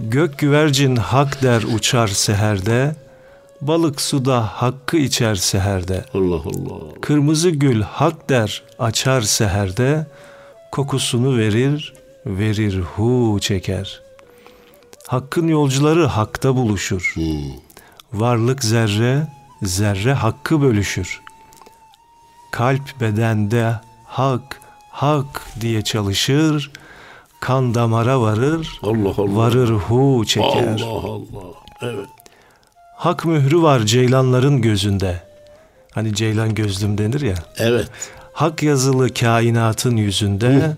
Gök 0.00 0.38
güvercin 0.38 0.96
hak 0.96 1.42
der 1.42 1.62
uçar 1.74 2.08
seherde, 2.08 2.94
balık 3.60 4.00
suda 4.00 4.46
hakkı 4.46 4.96
içer 4.96 5.34
seherde. 5.34 6.04
Allah 6.14 6.34
Allah. 6.34 7.00
Kırmızı 7.00 7.50
gül 7.50 7.82
hak 7.82 8.28
der 8.30 8.62
açar 8.78 9.20
seherde, 9.20 10.06
kokusunu 10.72 11.38
verir, 11.38 11.94
verir 12.26 12.80
hu 12.80 13.38
çeker. 13.40 14.00
Hakkın 15.06 15.48
yolcuları 15.48 16.06
hakta 16.06 16.56
buluşur. 16.56 17.14
Varlık 18.12 18.64
zerre, 18.64 19.26
zerre 19.62 20.12
hakkı 20.12 20.60
bölüşür. 20.62 21.20
Kalp 22.50 23.00
bedende 23.00 23.74
hak, 24.04 24.60
hak 24.90 25.42
diye 25.60 25.82
çalışır, 25.82 26.70
kan 27.40 27.74
damara 27.74 28.20
varır, 28.20 28.80
Allah 28.82 29.08
Allah. 29.16 29.36
varır 29.36 29.70
hu 29.70 30.26
çeker. 30.26 30.80
Allah 30.82 31.08
Allah. 31.08 31.54
Evet. 31.82 32.08
Hak 32.98 33.24
mührü 33.24 33.62
var 33.62 33.80
ceylanların 33.80 34.62
gözünde. 34.62 35.20
Hani 35.92 36.14
ceylan 36.14 36.54
gözlüm 36.54 36.98
denir 36.98 37.20
ya. 37.20 37.34
Evet. 37.58 37.88
Hak 38.32 38.62
yazılı 38.62 39.14
kainatın 39.14 39.96
yüzünde, 39.96 40.76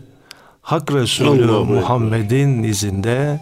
Hak 0.63 0.93
Resulü. 0.93 1.47
Muhammed'in 1.47 2.63
izinde, 2.63 3.41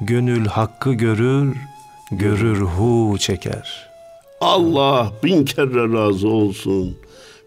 gönül 0.00 0.46
hakkı 0.46 0.92
görür, 0.92 1.56
görür 2.10 2.60
hu 2.60 3.16
çeker. 3.18 3.88
Allah 4.40 5.12
bin 5.24 5.44
kere 5.44 5.92
razı 5.92 6.28
olsun. 6.28 6.96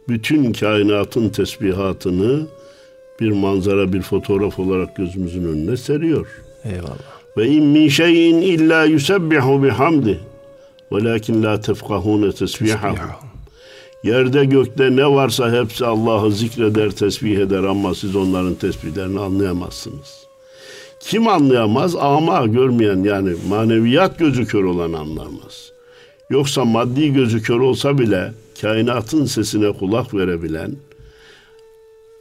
Bütün 0.09 0.53
kainatın 0.53 1.29
tesbihatını 1.29 2.47
bir 3.19 3.31
manzara, 3.31 3.93
bir 3.93 4.01
fotoğraf 4.01 4.59
olarak 4.59 4.95
gözümüzün 4.95 5.43
önüne 5.43 5.77
seriyor. 5.77 6.27
Eyvallah. 6.63 7.11
Ve 7.37 7.47
in 7.47 7.65
min 7.65 7.87
şeyin 7.87 8.41
illa 8.41 8.83
yusebbihu 8.83 9.63
bihamdi. 9.63 10.30
Velakin 10.91 11.43
la 11.43 11.61
tefkahune 11.61 12.31
tesbihahum. 12.31 12.97
Yerde 14.03 14.45
gökte 14.45 14.95
ne 14.95 15.05
varsa 15.05 15.51
hepsi 15.51 15.85
Allah'ı 15.85 16.31
zikreder, 16.31 16.91
tesbih 16.91 17.37
eder 17.37 17.63
ama 17.63 17.95
siz 17.95 18.15
onların 18.15 18.53
tesbihlerini 18.53 19.19
anlayamazsınız. 19.19 20.27
Kim 20.99 21.27
anlayamaz? 21.27 21.95
Ama 21.95 22.45
görmeyen 22.45 23.03
yani 23.03 23.33
maneviyat 23.49 24.19
gözü 24.19 24.45
kör 24.45 24.63
olan 24.63 24.93
anlamaz. 24.93 25.71
Yoksa 26.29 26.65
maddi 26.65 27.13
gözü 27.13 27.41
kör 27.41 27.59
olsa 27.59 27.97
bile 27.97 28.33
kainatın 28.61 29.25
sesine 29.25 29.71
kulak 29.71 30.13
verebilen, 30.13 30.71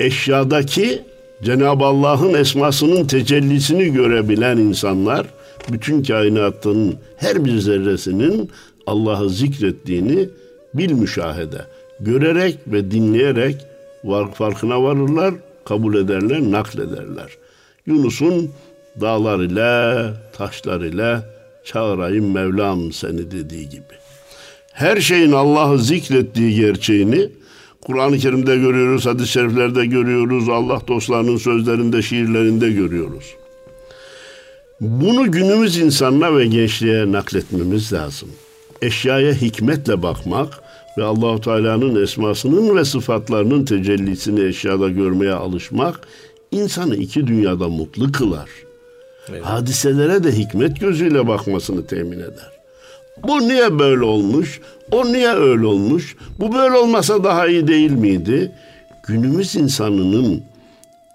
eşyadaki 0.01 1.03
Cenab-ı 1.43 1.85
Allah'ın 1.85 2.35
esmasının 2.35 3.07
tecellisini 3.07 3.93
görebilen 3.93 4.57
insanlar 4.57 5.27
bütün 5.73 6.03
kainatın 6.03 6.95
her 7.17 7.45
bir 7.45 7.59
zerresinin 7.59 8.51
Allah'ı 8.87 9.31
zikrettiğini 9.31 10.29
bil 10.75 10.93
müşahede. 10.93 11.65
Görerek 12.01 12.59
ve 12.67 12.91
dinleyerek 12.91 13.57
farkına 14.35 14.83
varırlar, 14.83 15.35
kabul 15.65 15.95
ederler, 15.95 16.41
naklederler. 16.41 17.37
Yunus'un 17.87 18.51
dağlar 19.01 19.39
ile, 19.39 20.13
taşlar 20.33 20.81
ile 20.81 21.19
çağırayım 21.65 22.33
Mevlam 22.35 22.93
seni 22.93 23.31
dediği 23.31 23.69
gibi. 23.69 23.95
Her 24.73 25.01
şeyin 25.01 25.33
Allah'ı 25.33 25.79
zikrettiği 25.79 26.61
gerçeğini 26.61 27.29
Kur'an-ı 27.81 28.19
Kerim'de 28.19 28.57
görüyoruz, 28.57 29.07
hadis-i 29.07 29.33
şeriflerde 29.33 29.87
görüyoruz, 29.87 30.49
Allah 30.49 30.81
dostlarının 30.89 31.37
sözlerinde, 31.37 32.03
şiirlerinde 32.03 32.71
görüyoruz. 32.71 33.35
Bunu 34.81 35.31
günümüz 35.31 35.79
insanına 35.79 36.37
ve 36.37 36.47
gençliğe 36.47 37.13
nakletmemiz 37.13 37.93
lazım. 37.93 38.29
Eşyaya 38.83 39.33
hikmetle 39.33 40.03
bakmak 40.03 40.63
ve 40.99 41.05
Allahu 41.05 41.41
Teala'nın 41.41 42.03
esmasının 42.03 42.77
ve 42.77 42.85
sıfatlarının 42.85 43.65
tecellisini 43.65 44.45
eşyada 44.45 44.89
görmeye 44.89 45.33
alışmak 45.33 46.01
insanı 46.51 46.97
iki 46.97 47.27
dünyada 47.27 47.69
mutlu 47.69 48.13
kılar. 48.13 48.49
Evet. 49.31 49.45
Hadiselere 49.45 50.25
de 50.25 50.39
hikmet 50.39 50.81
gözüyle 50.81 51.29
bakmasını 51.29 51.87
temin 51.87 52.19
eder. 52.19 52.51
Bu 53.29 53.41
niye 53.41 53.79
böyle 53.79 54.05
olmuş? 54.05 54.61
O 54.93 55.13
niye 55.13 55.33
öyle 55.33 55.67
olmuş? 55.67 56.17
Bu 56.39 56.55
böyle 56.55 56.77
olmasa 56.77 57.25
daha 57.25 57.47
iyi 57.47 57.67
değil 57.67 57.91
miydi? 57.91 58.53
Günümüz 59.07 59.57
insanının 59.57 60.43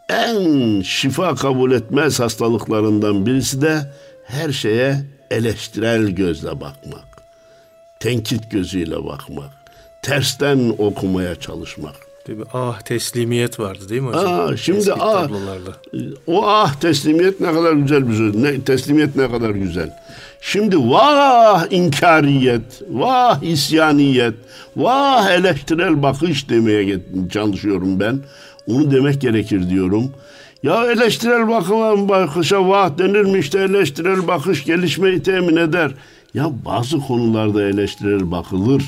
en 0.10 0.82
şifa 0.82 1.36
kabul 1.36 1.72
etmez 1.72 2.20
hastalıklarından 2.20 3.26
birisi 3.26 3.62
de 3.62 3.92
her 4.26 4.52
şeye 4.52 4.98
eleştirel 5.32 6.10
gözle 6.10 6.52
bakmak. 6.52 7.06
Tenkit 8.00 8.52
gözüyle 8.52 9.06
bakmak. 9.06 9.50
Tersten 10.02 10.76
okumaya 10.78 11.36
çalışmak. 11.36 11.96
Mi? 12.28 12.44
Ah 12.54 12.82
teslimiyet 12.82 13.60
vardı 13.60 13.90
değil 13.90 14.02
mi 14.02 14.08
hocam? 14.08 14.40
Aa, 14.40 14.58
şimdi 14.58 14.80
Eski 14.80 14.94
ah, 14.94 15.30
o 16.28 16.48
ah 16.48 16.74
teslimiyet 16.74 17.40
ne 17.40 17.54
kadar 17.54 17.74
güzel 17.74 18.10
bir 18.10 18.16
söz. 18.16 18.36
Ne, 18.36 18.62
teslimiyet 18.62 19.16
ne 19.16 19.32
kadar 19.32 19.50
güzel. 19.50 19.90
Şimdi 20.42 20.78
vah 20.78 21.66
inkariyet, 21.72 22.82
vah 22.90 23.44
isyaniyet, 23.44 24.34
vah 24.76 25.30
eleştirel 25.30 26.04
bakış 26.04 26.50
demeye 26.50 27.00
çalışıyorum 27.32 28.00
ben. 28.00 28.20
Onu 28.68 28.92
demek 28.92 29.22
gerekir 29.22 29.70
diyorum. 29.70 30.12
Ya 30.64 30.92
eleştirel 30.92 31.48
bakıma 31.48 32.10
bakışa 32.10 32.70
vah 32.70 32.98
denir 32.98 33.22
mi 33.22 33.40
işte 33.40 33.60
eleştirel 33.60 34.28
bakış 34.28 34.66
gelişmeyi 34.66 35.24
temin 35.24 35.56
eder. 35.56 35.92
Ya 36.34 36.52
bazı 36.66 37.00
konularda 37.00 37.64
eleştirel 37.64 38.32
bakılır. 38.32 38.84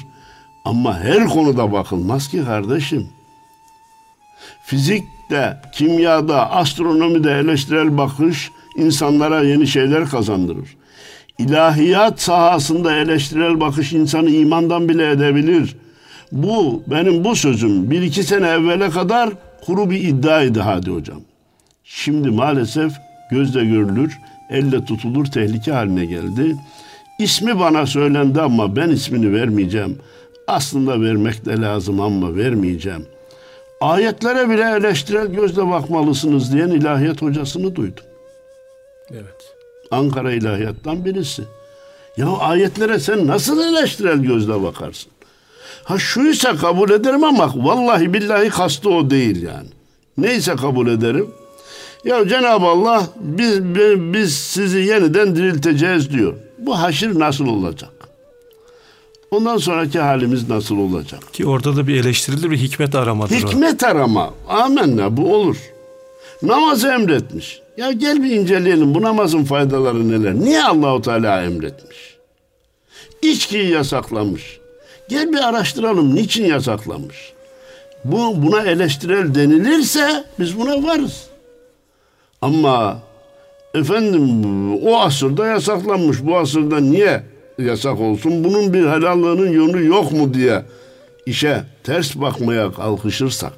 Ama 0.66 1.00
her 1.00 1.28
konuda 1.28 1.72
bakılmaz 1.72 2.28
ki 2.28 2.46
kardeşim. 2.46 3.08
Fizikte, 4.64 5.58
kimyada, 5.74 6.52
astronomide 6.52 7.32
eleştirel 7.32 7.98
bakış 7.98 8.52
insanlara 8.78 9.44
yeni 9.44 9.68
şeyler 9.68 10.06
kazandırır. 10.06 10.76
İlahiyat 11.38 12.22
sahasında 12.22 12.96
eleştirel 12.96 13.60
bakış 13.60 13.94
insanı 13.94 14.30
imandan 14.30 14.90
bile 14.90 15.12
edebilir. 15.12 15.76
Bu 16.32 16.84
benim 16.88 17.24
bu 17.24 17.36
sözüm 17.36 17.92
bir 17.92 18.02
iki 18.02 18.24
sene 18.24 18.48
evvele 18.48 18.90
kadar 18.90 19.30
kuru 19.66 19.90
bir 19.90 20.04
iddiaydı 20.04 20.60
hadi 20.60 20.92
hocam. 20.92 21.22
Şimdi 21.84 22.30
maalesef 22.30 22.94
gözle 23.32 23.66
görülür, 23.66 24.20
elle 24.50 24.86
tutulur 24.86 25.26
tehlike 25.26 25.72
haline 25.72 26.06
geldi. 26.06 26.56
İsmi 27.20 27.60
bana 27.60 27.86
söylendi 27.86 28.42
ama 28.42 28.76
ben 28.76 28.90
ismini 28.90 29.34
vermeyeceğim. 29.34 29.98
Aslında 30.48 31.02
vermek 31.02 31.46
de 31.46 31.62
lazım 31.62 32.02
ama 32.02 32.36
vermeyeceğim. 32.36 33.06
Ayetlere 33.82 34.50
bile 34.50 34.64
eleştirel 34.78 35.28
gözle 35.28 35.70
bakmalısınız 35.70 36.54
diyen 36.54 36.70
ilahiyat 36.70 37.22
hocasını 37.22 37.76
duydum. 37.76 38.04
Evet. 39.12 39.56
Ankara 39.92 40.32
ilahiyattan 40.32 41.06
birisi. 41.06 41.44
Ya 42.18 42.28
ayetlere 42.28 43.00
sen 43.00 43.28
nasıl 43.28 43.74
eleştirel 43.74 44.18
gözle 44.18 44.64
bakarsın? 44.64 45.12
Ha 45.88 46.00
şuysa 46.00 46.56
kabul 46.56 46.90
ederim 46.90 47.24
ama 47.24 47.54
vallahi 47.56 48.14
billahi 48.14 48.50
kastı 48.50 48.90
o 48.90 49.10
değil 49.10 49.42
yani. 49.44 49.68
Neyse 50.18 50.56
kabul 50.56 50.88
ederim. 50.88 51.28
Ya 52.06 52.28
Cenab-ı 52.28 52.66
Allah 52.66 53.08
biz, 53.20 53.64
biz 54.14 54.38
sizi 54.38 54.78
yeniden 54.80 55.36
dirilteceğiz 55.36 56.12
diyor. 56.12 56.34
Bu 56.60 56.80
haşir 56.80 57.20
nasıl 57.20 57.48
olacak? 57.48 57.90
Ondan 59.32 59.58
sonraki 59.58 60.00
halimiz 60.00 60.50
nasıl 60.50 60.78
olacak? 60.78 61.34
Ki 61.34 61.46
orada 61.46 61.76
da 61.76 61.88
bir 61.88 61.96
eleştirilir 61.96 62.52
bir 62.52 62.58
hikmet 62.58 62.96
aramadır 62.96 63.36
Hikmet 63.36 63.84
o. 63.84 63.88
arama. 63.88 64.34
Amenna 64.50 65.18
bu 65.18 65.36
olur. 65.36 65.58
Namazı 66.42 66.88
emretmiş. 66.88 67.60
Ya 67.78 67.92
gel 67.92 68.24
bir 68.24 68.32
inceleyelim 68.32 68.96
bu 68.96 69.02
namazın 69.02 69.44
faydaları 69.44 70.10
neler? 70.10 70.36
Niye 70.36 70.64
Allahu 70.64 71.02
Teala 71.02 71.44
emretmiş? 71.44 72.16
İçkiyi 73.22 73.70
yasaklamış. 73.70 74.57
Gel 75.10 75.34
bir 75.34 75.48
araştıralım 75.50 76.16
niçin 76.16 76.46
yasaklamış? 76.46 77.34
Bu 78.04 78.44
buna 78.44 78.62
eleştirel 78.62 79.36
denilirse 79.36 80.24
biz 80.40 80.60
buna 80.60 80.84
varız. 80.84 81.28
Ama 82.42 83.00
efendim 83.74 84.24
o 84.86 84.98
asırda 85.00 85.48
yasaklanmış. 85.48 86.18
Bu 86.24 86.38
asırda 86.38 86.80
niye 86.80 87.24
yasak 87.58 88.00
olsun? 88.00 88.44
Bunun 88.44 88.74
bir 88.74 88.86
helallığının 88.86 89.52
yönü 89.52 89.86
yok 89.86 90.12
mu 90.12 90.34
diye 90.34 90.66
işe 91.26 91.64
ters 91.84 92.16
bakmaya 92.16 92.72
kalkışırsak. 92.72 93.54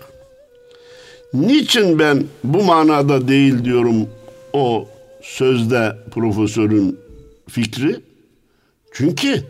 Niçin 1.34 2.00
ben 2.00 2.24
bu 2.44 2.64
manada 2.64 3.28
değil 3.28 3.66
diyorum 3.66 4.10
o 4.54 4.88
sözde 5.22 5.96
profesörün 6.12 7.00
fikri? 7.50 7.96
Çünkü 8.94 9.44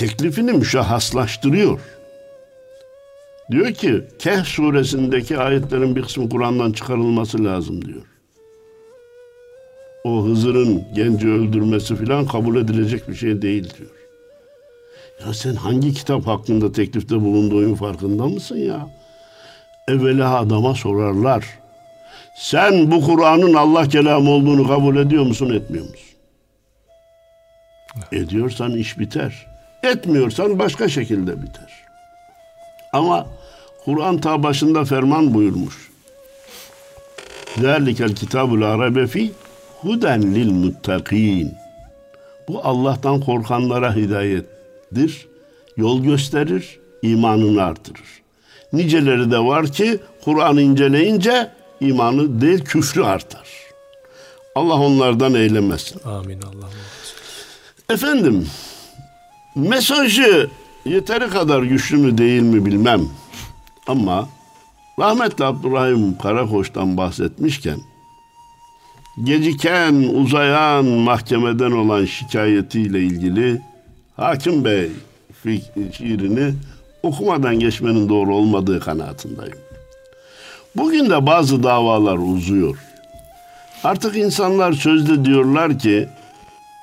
teklifini 0.00 0.52
müşahhaslaştırıyor. 0.52 1.80
Diyor 3.50 3.72
ki 3.74 4.04
Kehf 4.18 4.46
suresindeki 4.46 5.38
ayetlerin 5.38 5.96
bir 5.96 6.02
kısmı 6.02 6.28
Kur'an'dan 6.28 6.72
çıkarılması 6.72 7.44
lazım 7.44 7.84
diyor. 7.84 8.02
O 10.04 10.24
Hızır'ın 10.24 10.84
genci 10.94 11.28
öldürmesi 11.28 11.96
filan 11.96 12.26
kabul 12.26 12.56
edilecek 12.56 13.08
bir 13.08 13.14
şey 13.14 13.42
değil 13.42 13.74
diyor. 13.78 13.90
Ya 15.26 15.34
sen 15.34 15.54
hangi 15.54 15.94
kitap 15.94 16.26
hakkında 16.26 16.72
teklifte 16.72 17.20
bulunduğun 17.20 17.74
farkında 17.74 18.26
mısın 18.26 18.56
ya? 18.56 18.88
Evvela 19.88 20.38
adama 20.38 20.74
sorarlar. 20.74 21.44
Sen 22.36 22.90
bu 22.90 23.00
Kur'an'ın 23.00 23.54
Allah 23.54 23.88
kelamı 23.88 24.30
olduğunu 24.30 24.68
kabul 24.68 24.96
ediyor 24.96 25.24
musun, 25.24 25.54
etmiyor 25.54 25.84
musun? 25.84 26.08
Ediyorsan 28.12 28.76
iş 28.76 28.98
biter. 28.98 29.49
Etmiyorsan 29.82 30.58
başka 30.58 30.88
şekilde 30.88 31.42
biter. 31.42 31.84
Ama 32.92 33.26
Kur'an 33.84 34.18
ta 34.18 34.42
başında 34.42 34.84
ferman 34.84 35.34
buyurmuş. 35.34 35.90
Zerlikel 37.60 38.14
kitabul 38.14 38.62
arabe 38.62 39.06
fi 39.06 39.32
huden 39.80 40.34
lil 40.34 40.50
muttakin. 40.50 41.54
Bu 42.48 42.60
Allah'tan 42.64 43.20
korkanlara 43.20 43.96
hidayettir. 43.96 45.28
Yol 45.76 46.02
gösterir, 46.02 46.78
imanını 47.02 47.62
artırır. 47.62 48.20
Niceleri 48.72 49.30
de 49.30 49.38
var 49.38 49.66
ki 49.66 50.00
Kur'an'ı 50.24 50.60
inceleyince 50.60 51.50
imanı 51.80 52.40
değil 52.40 52.64
küfrü 52.64 53.02
artar. 53.02 53.48
Allah 54.54 54.74
onlardan 54.74 55.34
eylemesin. 55.34 56.00
Amin 56.04 56.42
Allah. 56.42 56.68
Efendim 57.90 58.46
mesajı 59.54 60.50
yeteri 60.84 61.28
kadar 61.28 61.62
güçlü 61.62 61.96
mü 61.96 62.18
değil 62.18 62.42
mi 62.42 62.66
bilmem. 62.66 63.00
Ama 63.86 64.28
rahmetli 64.98 65.44
Abdurrahim 65.44 66.18
Karakoç'tan 66.18 66.96
bahsetmişken 66.96 67.78
geciken 69.24 69.92
uzayan 69.94 70.84
mahkemeden 70.84 71.70
olan 71.70 72.04
şikayetiyle 72.04 73.00
ilgili 73.00 73.60
Hakim 74.16 74.64
Bey 74.64 74.90
şiirini 75.92 76.54
okumadan 77.02 77.58
geçmenin 77.58 78.08
doğru 78.08 78.34
olmadığı 78.34 78.80
kanaatindeyim. 78.80 79.56
Bugün 80.76 81.10
de 81.10 81.26
bazı 81.26 81.62
davalar 81.62 82.18
uzuyor. 82.18 82.76
Artık 83.84 84.16
insanlar 84.16 84.72
sözde 84.72 85.24
diyorlar 85.24 85.78
ki 85.78 86.08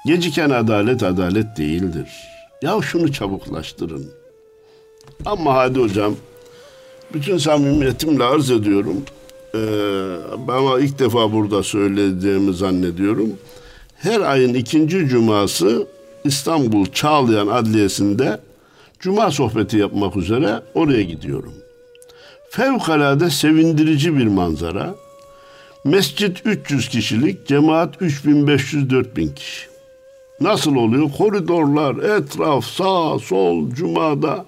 geciken 0.05 0.49
adalet 0.49 1.03
adalet 1.03 1.57
değildir. 1.57 2.07
Ya 2.61 2.81
şunu 2.81 3.13
çabuklaştırın. 3.13 4.11
Ama 5.25 5.53
hadi 5.55 5.79
hocam 5.79 6.15
bütün 7.13 7.37
samimiyetimle 7.37 8.23
arz 8.23 8.51
ediyorum. 8.51 9.03
Ee, 9.55 9.59
ama 10.47 10.79
ilk 10.79 10.99
defa 10.99 11.33
burada 11.33 11.63
söylediğimi 11.63 12.53
zannediyorum. 12.53 13.29
Her 13.95 14.21
ayın 14.21 14.53
ikinci 14.53 15.07
cuması 15.07 15.87
İstanbul 16.23 16.85
Çağlayan 16.85 17.47
Adliyesi'nde 17.47 18.39
cuma 18.99 19.31
sohbeti 19.31 19.77
yapmak 19.77 20.15
üzere 20.17 20.61
oraya 20.73 21.03
gidiyorum. 21.03 21.53
Fevkalade 22.49 23.29
sevindirici 23.29 24.17
bir 24.17 24.27
manzara. 24.27 24.95
Mescit 25.83 26.41
300 26.45 26.89
kişilik, 26.89 27.47
cemaat 27.47 28.01
3500-4000 28.01 29.35
kişi. 29.35 29.66
Nasıl 30.41 30.75
oluyor? 30.75 31.11
Koridorlar, 31.17 31.95
etraf, 31.95 32.65
sağ, 32.65 33.19
sol, 33.19 33.69
cumada 33.71 34.45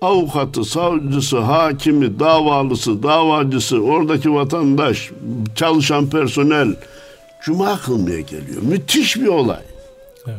avukatı, 0.00 0.64
savcısı, 0.64 1.38
hakimi, 1.38 2.20
davalısı, 2.20 3.02
davacısı, 3.02 3.80
oradaki 3.80 4.34
vatandaş, 4.34 5.10
çalışan 5.54 6.10
personel 6.10 6.74
cuma 7.44 7.78
kılmaya 7.80 8.20
geliyor. 8.20 8.62
Müthiş 8.62 9.16
bir 9.16 9.26
olay. 9.26 9.62
Evet. 10.26 10.36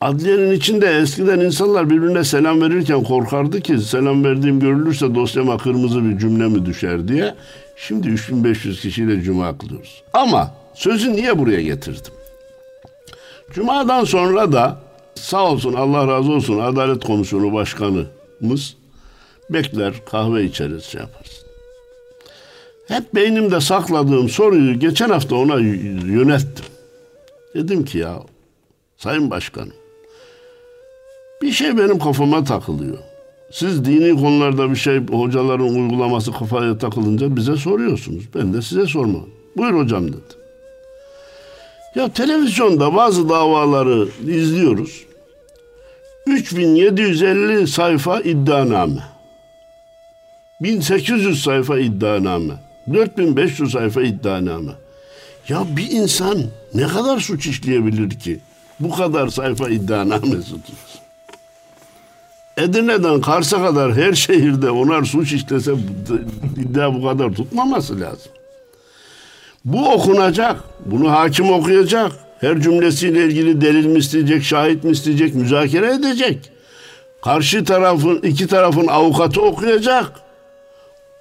Adliyenin 0.00 0.52
içinde 0.52 0.98
eskiden 0.98 1.40
insanlar 1.40 1.90
birbirine 1.90 2.24
selam 2.24 2.60
verirken 2.60 3.04
korkardı 3.04 3.60
ki 3.60 3.78
selam 3.78 4.24
verdiğim 4.24 4.60
görülürse 4.60 5.14
dosyama 5.14 5.58
kırmızı 5.58 6.04
bir 6.04 6.18
cümle 6.18 6.48
mi 6.48 6.66
düşer 6.66 7.08
diye. 7.08 7.34
Şimdi 7.76 8.08
3500 8.08 8.80
kişiyle 8.80 9.22
cuma 9.22 9.58
kılıyoruz. 9.58 10.02
Ama 10.12 10.54
sözü 10.74 11.12
niye 11.12 11.38
buraya 11.38 11.62
getirdim? 11.62 12.12
Cuma'dan 13.54 14.04
sonra 14.04 14.52
da 14.52 14.78
sağ 15.14 15.50
olsun 15.50 15.72
Allah 15.72 16.08
razı 16.08 16.32
olsun 16.32 16.58
Adalet 16.58 17.04
Komisyonu 17.04 17.52
Başkanımız 17.52 18.76
bekler 19.50 19.94
kahve 20.06 20.44
içeriz 20.44 20.84
şey 20.84 21.00
yaparız. 21.00 21.44
Hep 22.88 23.14
beynimde 23.14 23.60
sakladığım 23.60 24.28
soruyu 24.28 24.80
geçen 24.80 25.10
hafta 25.10 25.36
ona 25.36 25.58
yönettim. 26.06 26.64
Dedim 27.54 27.84
ki 27.84 27.98
ya 27.98 28.22
Sayın 28.96 29.30
Başkanım 29.30 29.72
bir 31.42 31.52
şey 31.52 31.78
benim 31.78 31.98
kafama 31.98 32.44
takılıyor. 32.44 32.98
Siz 33.50 33.84
dini 33.84 34.20
konularda 34.20 34.70
bir 34.70 34.76
şey 34.76 35.06
hocaların 35.06 35.74
uygulaması 35.74 36.32
kafaya 36.32 36.78
takılınca 36.78 37.36
bize 37.36 37.56
soruyorsunuz. 37.56 38.24
Ben 38.34 38.54
de 38.54 38.62
size 38.62 38.86
sormam. 38.86 39.26
Buyur 39.56 39.74
hocam 39.74 40.08
dedi. 40.08 40.41
Ya 41.94 42.08
televizyonda 42.08 42.94
bazı 42.94 43.28
davaları 43.28 44.08
izliyoruz. 44.26 45.04
3750 46.26 47.66
sayfa 47.66 48.20
iddianame. 48.20 49.02
1800 50.60 51.42
sayfa 51.42 51.78
iddianame. 51.78 52.54
4500 52.92 53.72
sayfa 53.72 54.02
iddianame. 54.02 54.72
Ya 55.48 55.64
bir 55.76 55.90
insan 55.90 56.38
ne 56.74 56.86
kadar 56.86 57.20
suç 57.20 57.46
işleyebilir 57.46 58.10
ki? 58.10 58.40
Bu 58.80 58.90
kadar 58.90 59.28
sayfa 59.28 59.68
iddianamesi 59.68 60.50
tutsun. 60.52 61.02
Edirne'den 62.56 63.20
Kars'a 63.20 63.62
kadar 63.62 63.94
her 63.94 64.12
şehirde 64.12 64.70
onar 64.70 65.02
suç 65.02 65.32
işlese 65.32 65.72
iddia 66.56 66.94
bu 66.94 67.04
kadar 67.04 67.32
tutmaması 67.32 68.00
lazım. 68.00 68.32
Bu 69.64 69.88
okunacak. 69.88 70.60
Bunu 70.86 71.10
hakim 71.10 71.52
okuyacak. 71.52 72.12
Her 72.40 72.60
cümlesiyle 72.60 73.24
ilgili 73.24 73.60
delil 73.60 73.86
mi 73.86 73.98
isteyecek, 73.98 74.42
şahit 74.42 74.84
mi 74.84 74.90
isteyecek, 74.90 75.34
müzakere 75.34 75.94
edecek. 75.94 76.50
Karşı 77.24 77.64
tarafın, 77.64 78.22
iki 78.22 78.46
tarafın 78.46 78.86
avukatı 78.86 79.42
okuyacak. 79.42 80.20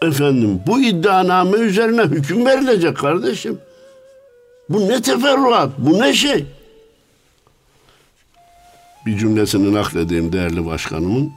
Efendim 0.01 0.61
bu 0.67 0.81
iddianame 0.81 1.57
üzerine 1.57 2.01
hüküm 2.01 2.45
verilecek 2.45 2.97
kardeşim. 2.97 3.59
Bu 4.69 4.87
ne 4.87 5.01
teferruat, 5.01 5.69
bu 5.77 5.99
ne 5.99 6.13
şey? 6.13 6.45
Bir 9.05 9.17
cümlesini 9.17 9.73
nakledeyim 9.73 10.33
değerli 10.33 10.65
başkanımın. 10.65 11.31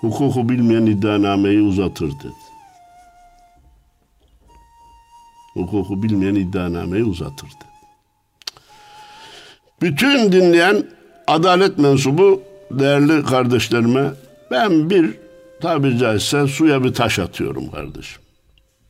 Hukuku 0.00 0.48
bilmeyen 0.48 0.86
iddianameyi 0.86 1.62
uzatır 1.62 2.06
dedi. 2.06 2.51
Hukuku 5.54 6.02
bilmeyen 6.02 6.34
iddianameyi 6.34 7.04
uzatır 7.04 7.46
dedi. 7.46 7.72
Bütün 9.82 10.32
dinleyen 10.32 10.84
adalet 11.26 11.78
mensubu 11.78 12.42
değerli 12.70 13.24
kardeşlerime 13.24 14.10
ben 14.50 14.90
bir 14.90 15.14
tabiri 15.60 15.98
caizse 15.98 16.46
suya 16.46 16.84
bir 16.84 16.94
taş 16.94 17.18
atıyorum 17.18 17.70
kardeşim. 17.70 18.22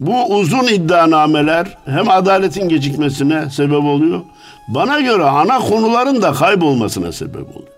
Bu 0.01 0.35
uzun 0.37 0.67
iddianameler 0.67 1.79
hem 1.85 2.11
adaletin 2.11 2.69
gecikmesine 2.69 3.51
sebep 3.51 3.85
oluyor. 3.85 4.21
Bana 4.69 5.01
göre 5.01 5.25
ana 5.25 5.59
konuların 5.59 6.23
da 6.23 6.33
kaybolmasına 6.33 7.13
sebep 7.13 7.57
oluyor. 7.57 7.73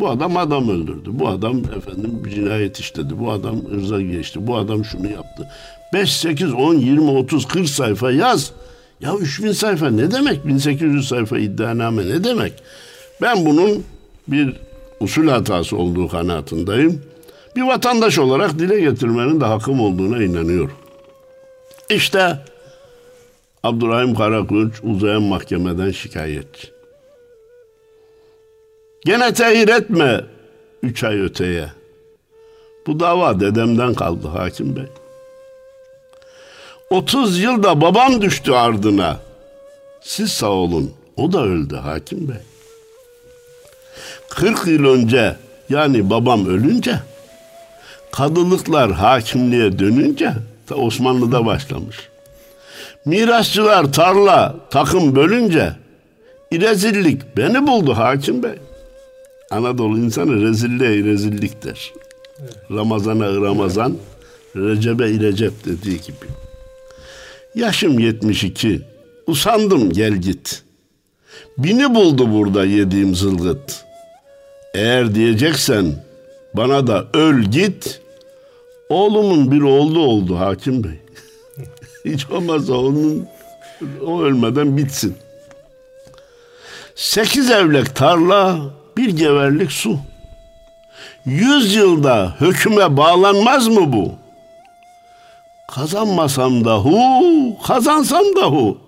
Bu 0.00 0.08
adam 0.08 0.36
adam 0.36 0.68
öldürdü. 0.68 1.10
Bu 1.12 1.28
adam 1.28 1.58
efendim 1.58 2.22
cinayet 2.34 2.78
işledi. 2.78 3.18
Bu 3.18 3.30
adam 3.30 3.56
ırza 3.74 4.00
geçti. 4.00 4.46
Bu 4.46 4.56
adam 4.56 4.84
şunu 4.84 5.10
yaptı. 5.10 5.48
5, 5.94 6.12
8, 6.12 6.52
10, 6.52 6.74
20, 6.74 7.10
30, 7.10 7.48
40 7.48 7.68
sayfa 7.68 8.10
yaz. 8.10 8.52
Ya 9.00 9.14
3000 9.14 9.52
sayfa 9.52 9.90
ne 9.90 10.10
demek? 10.10 10.46
1800 10.46 11.08
sayfa 11.08 11.38
iddianame 11.38 12.08
ne 12.08 12.24
demek? 12.24 12.52
Ben 13.22 13.46
bunun 13.46 13.84
bir 14.28 14.56
usul 15.00 15.28
hatası 15.28 15.76
olduğu 15.76 16.08
kanaatindeyim. 16.08 17.02
Bir 17.56 17.62
vatandaş 17.62 18.18
olarak 18.18 18.58
dile 18.58 18.80
getirmenin 18.80 19.40
de 19.40 19.44
hakkım 19.44 19.80
olduğuna 19.80 20.22
inanıyorum. 20.22 20.76
İşte 21.90 22.38
Abdurrahim 23.62 24.14
Karakılıç 24.14 24.74
uzayan 24.82 25.22
mahkemeden 25.22 25.90
şikayetçi. 25.90 26.68
Gene 29.04 29.34
tehir 29.34 29.68
etme 29.68 30.24
üç 30.82 31.04
ay 31.04 31.20
öteye. 31.20 31.68
Bu 32.86 33.00
dava 33.00 33.40
dedemden 33.40 33.94
kaldı 33.94 34.28
hakim 34.28 34.76
bey. 34.76 34.86
30 36.90 37.40
yılda 37.42 37.80
babam 37.80 38.22
düştü 38.22 38.52
ardına. 38.52 39.20
Siz 40.00 40.32
sağ 40.32 40.50
olun. 40.50 40.92
O 41.16 41.32
da 41.32 41.42
öldü 41.42 41.76
hakim 41.76 42.28
bey. 42.28 42.36
40 44.28 44.66
yıl 44.66 44.84
önce 44.84 45.36
yani 45.68 46.10
babam 46.10 46.46
ölünce 46.46 46.98
kadılıklar 48.12 48.92
hakimliğe 48.92 49.78
dönünce 49.78 50.32
ta 50.66 50.74
Osmanlı'da 50.74 51.46
başlamış. 51.46 51.96
Mirasçılar 53.04 53.92
tarla 53.92 54.56
takım 54.70 55.16
bölünce 55.16 55.72
rezillik 56.52 57.36
beni 57.36 57.66
buldu 57.66 57.94
hakim 57.96 58.42
bey. 58.42 58.58
Anadolu 59.50 59.98
insanı 59.98 60.42
rezilliğe 60.42 61.04
rezilliktir. 61.04 61.92
Evet. 62.40 62.56
Ramazana 62.70 63.26
Ramazan, 63.26 63.96
Recep'e 64.56 65.04
Recep 65.04 65.64
dediği 65.64 66.00
gibi. 66.00 66.43
Yaşım 67.54 67.98
72. 67.98 68.82
Usandım 69.26 69.92
gel 69.92 70.14
git. 70.14 70.62
Bini 71.58 71.94
buldu 71.94 72.32
burada 72.32 72.64
yediğim 72.64 73.14
zılgıt. 73.14 73.84
Eğer 74.74 75.14
diyeceksen 75.14 76.04
bana 76.54 76.86
da 76.86 77.06
öl 77.14 77.42
git. 77.42 78.00
Oğlumun 78.88 79.50
bir 79.50 79.60
oğlu 79.60 80.00
oldu 80.00 80.38
hakim 80.38 80.84
bey. 80.84 81.00
Hiç 82.04 82.30
olmazsa 82.30 82.74
onun 82.74 83.26
o 84.06 84.22
ölmeden 84.22 84.76
bitsin. 84.76 85.16
Sekiz 86.94 87.50
evlek 87.50 87.96
tarla, 87.96 88.58
bir 88.96 89.08
geverlik 89.08 89.72
su. 89.72 89.98
Yüz 91.26 91.74
yılda 91.74 92.36
hüküme 92.40 92.96
bağlanmaz 92.96 93.68
mı 93.68 93.92
bu? 93.92 94.23
Kazanmasam 95.72 96.64
da 96.64 96.76
hu, 96.78 97.56
kazansam 97.66 98.24
da 98.36 98.42
hu. 98.42 98.78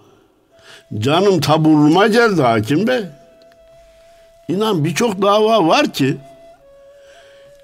Canım 0.99 1.41
taburuma 1.41 2.07
geldi 2.07 2.43
hakim 2.43 2.87
bey. 2.87 3.05
İnan 4.49 4.85
birçok 4.85 5.23
dava 5.23 5.67
var 5.67 5.93
ki 5.93 6.17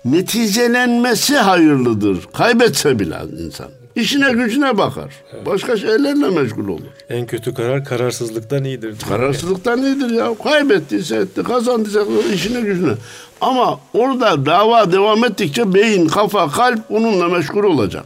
neticelenmesi 0.05 1.37
hayırlıdır. 1.37 2.19
Kaybetse 2.33 2.99
bile 2.99 3.17
insan. 3.39 3.69
İşine 3.97 4.33
gücüne 4.33 4.79
bakar. 4.79 5.13
Evet. 5.35 5.47
Başka 5.47 5.77
şeylerle 5.77 6.31
meşgul 6.31 6.69
olur. 6.69 6.87
En 7.09 7.27
kötü 7.27 7.55
karar 7.55 7.85
kararsızlıktan 7.85 8.65
iyidir. 8.65 8.99
Kararsızlıktan 9.09 9.83
iyidir 9.83 10.11
ya. 10.11 10.35
Kaybettiyse 10.45 11.17
etti, 11.17 11.43
kazandıysa 11.43 12.01
işine 12.35 12.61
gücüne. 12.61 12.93
Ama 13.41 13.81
orada 13.95 14.47
dava 14.47 14.93
devam 14.93 15.25
ettikçe 15.25 15.75
beyin, 15.75 16.09
kafa, 16.09 16.51
kalp 16.51 16.91
onunla 16.91 17.29
meşgul 17.29 17.65
olacak. 17.65 18.05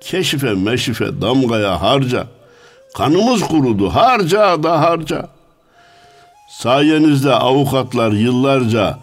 Keşife, 0.00 0.54
meşife, 0.54 1.20
damgaya 1.20 1.82
harca. 1.82 2.26
Kanımız 2.94 3.42
kurudu. 3.42 3.88
Harca 3.88 4.62
da 4.62 4.80
harca. 4.80 5.28
Sayenizde 6.50 7.32
avukatlar 7.32 8.12
yıllarca 8.12 8.98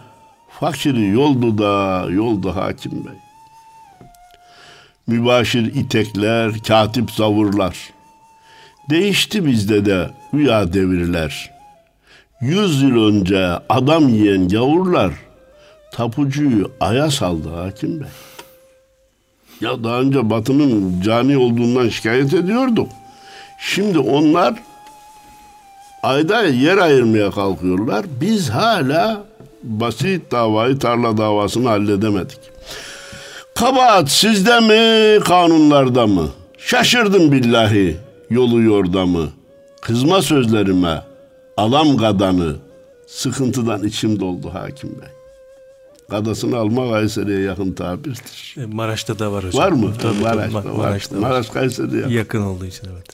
fakiri 0.59 1.07
yoldu 1.07 1.57
da 1.57 2.05
yoldu 2.09 2.55
hakim 2.55 3.05
bey 3.05 3.23
mübaşir 5.07 5.75
itekler, 5.75 6.51
katip 6.67 7.11
zavurlar. 7.11 7.77
Değişti 8.89 9.45
bizde 9.45 9.85
de 9.85 10.09
hüya 10.33 10.73
devirler. 10.73 11.51
Yüz 12.41 12.81
yıl 12.81 13.07
önce 13.07 13.47
adam 13.69 14.09
yiyen 14.09 14.47
gavurlar 14.47 15.13
tapucuyu 15.93 16.71
aya 16.79 17.11
saldı 17.11 17.49
hakim 17.55 17.99
bey. 17.99 18.07
Ya 19.63 19.83
daha 19.83 19.99
önce 20.01 20.29
Batı'nın 20.29 21.01
cani 21.01 21.37
olduğundan 21.37 21.89
şikayet 21.89 22.33
ediyorduk. 22.33 22.89
Şimdi 23.59 23.99
onlar 23.99 24.53
ayda 26.03 26.43
yer 26.43 26.77
ayırmaya 26.77 27.31
kalkıyorlar. 27.31 28.05
Biz 28.21 28.49
hala 28.49 29.23
basit 29.63 30.31
davayı 30.31 30.79
tarla 30.79 31.17
davasını 31.17 31.67
halledemedik. 31.67 32.39
Kabahat 33.55 34.11
sizde 34.11 34.59
mi, 34.59 35.23
kanunlarda 35.23 36.07
mı? 36.07 36.29
Şaşırdım 36.57 37.31
billahi 37.31 37.97
yolu 38.29 38.61
yordamı. 38.61 39.29
Kızma 39.81 40.21
sözlerime, 40.21 41.01
alam 41.57 41.97
gadanı, 41.97 42.55
sıkıntıdan 43.07 43.83
içim 43.83 44.19
doldu 44.19 44.49
hakim 44.53 44.89
bey. 44.89 45.22
Kadasını 46.09 46.57
alma 46.57 46.91
Kayseri'ye 46.91 47.39
yakın 47.39 47.73
tabirdir. 47.73 48.55
E, 48.57 48.65
Maraş'ta 48.65 49.19
da 49.19 49.31
var 49.31 49.43
hocam. 49.43 49.61
Var 49.63 49.71
mı? 49.71 49.93
Tabii, 50.01 50.13
tabii, 50.23 50.35
Maraş'ta, 50.35 50.59
Ma- 50.59 50.65
var. 50.65 50.77
Maraş'ta 50.77 51.15
var. 51.15 51.21
Maraş 51.21 51.49
Kayseri'ye 51.49 52.01
yakın. 52.01 52.13
Yakın 52.13 52.41
olduğu 52.41 52.65
için 52.65 52.87
evet. 52.93 53.05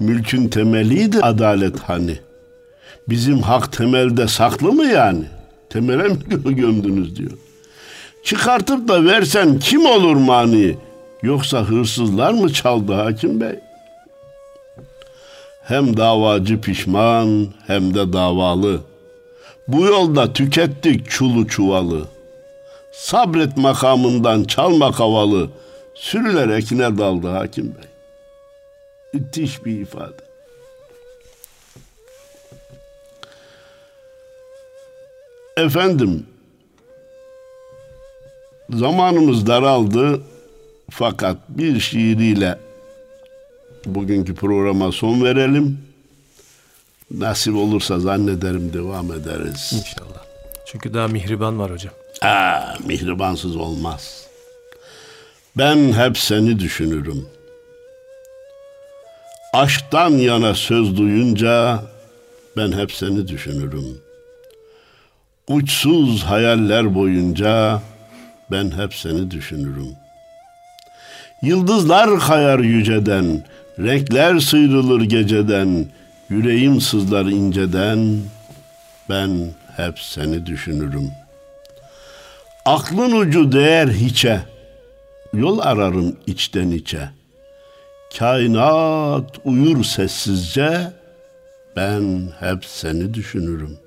Mülkün 0.00 0.48
temeliydi 0.48 1.20
adalet 1.20 1.80
hani. 1.80 2.18
Bizim 3.08 3.38
hak 3.42 3.72
temelde 3.72 4.28
saklı 4.28 4.72
mı 4.72 4.84
yani? 4.84 5.24
Temele 5.70 6.02
mi 6.02 6.18
gö- 6.28 6.52
gömdünüz 6.54 7.16
diyor. 7.16 7.30
Çıkartıp 8.24 8.88
da 8.88 9.04
versen 9.04 9.58
kim 9.58 9.86
olur 9.86 10.16
mani? 10.16 10.76
Yoksa 11.22 11.62
hırsızlar 11.64 12.32
mı 12.32 12.52
çaldı 12.52 12.92
hakim 12.92 13.40
bey? 13.40 13.58
Hem 15.62 15.96
davacı 15.96 16.60
pişman 16.60 17.46
hem 17.66 17.94
de 17.94 18.12
davalı. 18.12 18.80
Bu 19.72 19.86
yolda 19.86 20.32
tükettik 20.32 21.10
çulu 21.10 21.48
çuvalı. 21.48 22.08
Sabret 22.92 23.56
makamından 23.56 24.44
çalma 24.44 24.92
kavalı. 24.92 25.50
Sürüler 25.94 26.48
ekine 26.48 26.98
daldı 26.98 27.28
hakim 27.28 27.64
bey. 27.64 27.88
Müthiş 29.14 29.64
bir 29.64 29.80
ifade. 29.80 30.22
Efendim, 35.56 36.26
zamanımız 38.70 39.46
daraldı 39.46 40.20
fakat 40.90 41.36
bir 41.48 41.80
şiiriyle 41.80 42.58
bugünkü 43.86 44.34
programa 44.34 44.92
son 44.92 45.24
verelim. 45.24 45.89
Nasip 47.10 47.54
olursa 47.56 48.00
zannederim 48.00 48.72
devam 48.72 49.12
ederiz. 49.12 49.72
İnşallah. 49.72 50.24
Çünkü 50.66 50.94
daha 50.94 51.08
mihriban 51.08 51.58
var 51.58 51.70
hocam. 51.72 51.94
Aa, 52.22 52.74
mihribansız 52.84 53.56
olmaz. 53.56 54.26
Ben 55.58 55.92
hep 55.92 56.18
seni 56.18 56.58
düşünürüm. 56.58 57.26
Aşktan 59.52 60.10
yana 60.10 60.54
söz 60.54 60.96
duyunca 60.96 61.82
ben 62.56 62.72
hep 62.72 62.92
seni 62.92 63.28
düşünürüm. 63.28 63.98
Uçsuz 65.48 66.22
hayaller 66.22 66.94
boyunca 66.94 67.82
ben 68.50 68.70
hep 68.70 68.94
seni 68.94 69.30
düşünürüm. 69.30 69.88
Yıldızlar 71.42 72.20
kayar 72.20 72.58
yüceden, 72.58 73.44
renkler 73.78 74.38
sıyrılır 74.40 75.00
geceden, 75.00 75.86
yüreğim 76.30 76.80
sızlar 76.80 77.24
inceden, 77.24 78.18
ben 79.08 79.50
hep 79.76 79.98
seni 79.98 80.46
düşünürüm. 80.46 81.10
Aklın 82.64 83.12
ucu 83.12 83.52
değer 83.52 83.88
hiçe, 83.88 84.40
yol 85.32 85.58
ararım 85.58 86.16
içten 86.26 86.70
içe. 86.70 87.08
Kainat 88.18 89.38
uyur 89.44 89.84
sessizce, 89.84 90.92
ben 91.76 92.28
hep 92.40 92.64
seni 92.64 93.14
düşünürüm. 93.14 93.78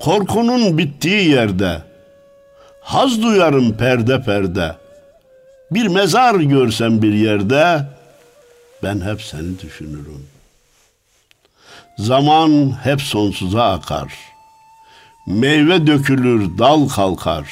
Korkunun 0.00 0.78
bittiği 0.78 1.28
yerde, 1.28 1.82
haz 2.80 3.22
duyarım 3.22 3.76
perde 3.76 4.22
perde. 4.22 4.76
Bir 5.70 5.88
mezar 5.88 6.34
görsem 6.34 7.02
bir 7.02 7.12
yerde, 7.12 7.86
ben 8.82 9.00
hep 9.00 9.22
seni 9.22 9.60
düşünürüm. 9.60 10.26
Zaman 11.98 12.78
hep 12.82 13.00
sonsuza 13.02 13.72
akar. 13.72 14.12
Meyve 15.26 15.86
dökülür, 15.86 16.58
dal 16.58 16.88
kalkar. 16.88 17.48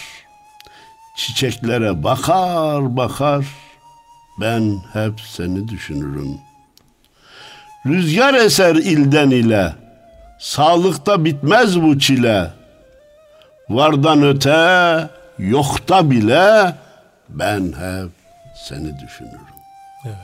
Çiçeklere 1.16 2.02
bakar 2.02 2.96
bakar. 2.96 3.46
Ben 4.40 4.78
hep 4.92 5.20
seni 5.20 5.68
düşünürüm. 5.68 6.38
Rüzgar 7.86 8.34
eser 8.34 8.74
ilden 8.74 9.30
ile. 9.30 9.72
Sağlıkta 10.40 11.24
bitmez 11.24 11.82
bu 11.82 11.98
çile. 11.98 12.50
Vardan 13.68 14.22
öte, 14.22 15.10
yokta 15.38 16.10
bile 16.10 16.74
ben 17.28 17.62
hep 17.62 18.10
seni 18.68 18.98
düşünürüm. 18.98 19.40
Evet. 20.04 20.16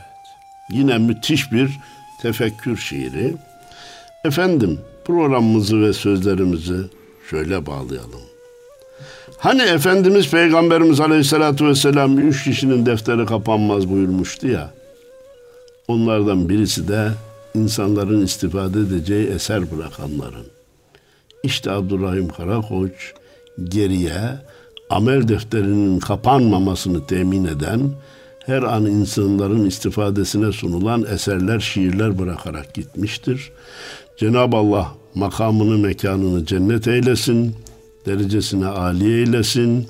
Yine 0.70 0.98
müthiş 0.98 1.52
bir 1.52 1.78
tefekkür 2.22 2.76
şiiri. 2.76 3.34
Efendim 4.24 4.78
programımızı 5.04 5.80
ve 5.80 5.92
sözlerimizi 5.92 6.76
şöyle 7.30 7.66
bağlayalım. 7.66 8.20
Hani 9.38 9.62
Efendimiz 9.62 10.30
Peygamberimiz 10.30 11.00
Aleyhisselatü 11.00 11.66
Vesselam 11.66 12.18
üç 12.18 12.44
kişinin 12.44 12.86
defteri 12.86 13.26
kapanmaz 13.26 13.90
buyurmuştu 13.90 14.48
ya. 14.48 14.70
Onlardan 15.88 16.48
birisi 16.48 16.88
de 16.88 17.08
insanların 17.54 18.24
istifade 18.24 18.80
edeceği 18.80 19.26
eser 19.26 19.70
bırakanların. 19.70 20.46
İşte 21.42 21.70
Abdurrahim 21.70 22.28
Karakoç 22.28 23.12
geriye 23.64 24.20
amel 24.90 25.28
defterinin 25.28 25.98
kapanmamasını 25.98 27.06
temin 27.06 27.44
eden 27.44 27.80
her 28.46 28.62
an 28.62 28.86
insanların 28.86 29.66
istifadesine 29.66 30.52
sunulan 30.52 31.04
eserler, 31.04 31.60
şiirler 31.60 32.18
bırakarak 32.18 32.74
gitmiştir. 32.74 33.50
Cenab-ı 34.16 34.56
Allah 34.56 34.94
makamını, 35.14 35.78
mekanını 35.78 36.46
cennet 36.46 36.88
eylesin, 36.88 37.56
derecesine 38.06 38.66
âli 38.66 39.20
eylesin. 39.20 39.86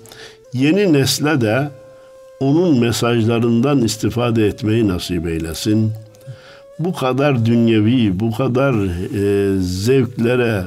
Yeni 0.53 0.93
nesle 0.93 1.41
de 1.41 1.71
onun 2.41 2.81
mesajlarından 2.81 3.83
istifade 3.83 4.47
etmeyi 4.47 4.89
nasip 4.89 5.27
eylesin. 5.27 5.93
Bu 6.79 6.93
kadar 6.93 7.47
dünyevi, 7.47 8.21
bu 8.21 8.33
kadar 8.33 8.75
e, 8.75 9.59
zevklere, 9.61 10.65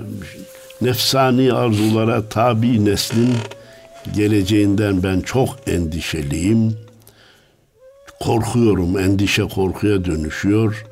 nefsani 0.82 1.54
arzulara 1.54 2.30
tabi 2.30 2.86
neslin 2.86 3.30
geleceğinden 4.15 5.04
ben 5.04 5.21
çok 5.21 5.50
endişeliyim. 5.67 6.85
Korkuyorum, 8.19 8.99
endişe 8.99 9.43
korkuya 9.43 10.06
dönüşüyor. 10.06 10.86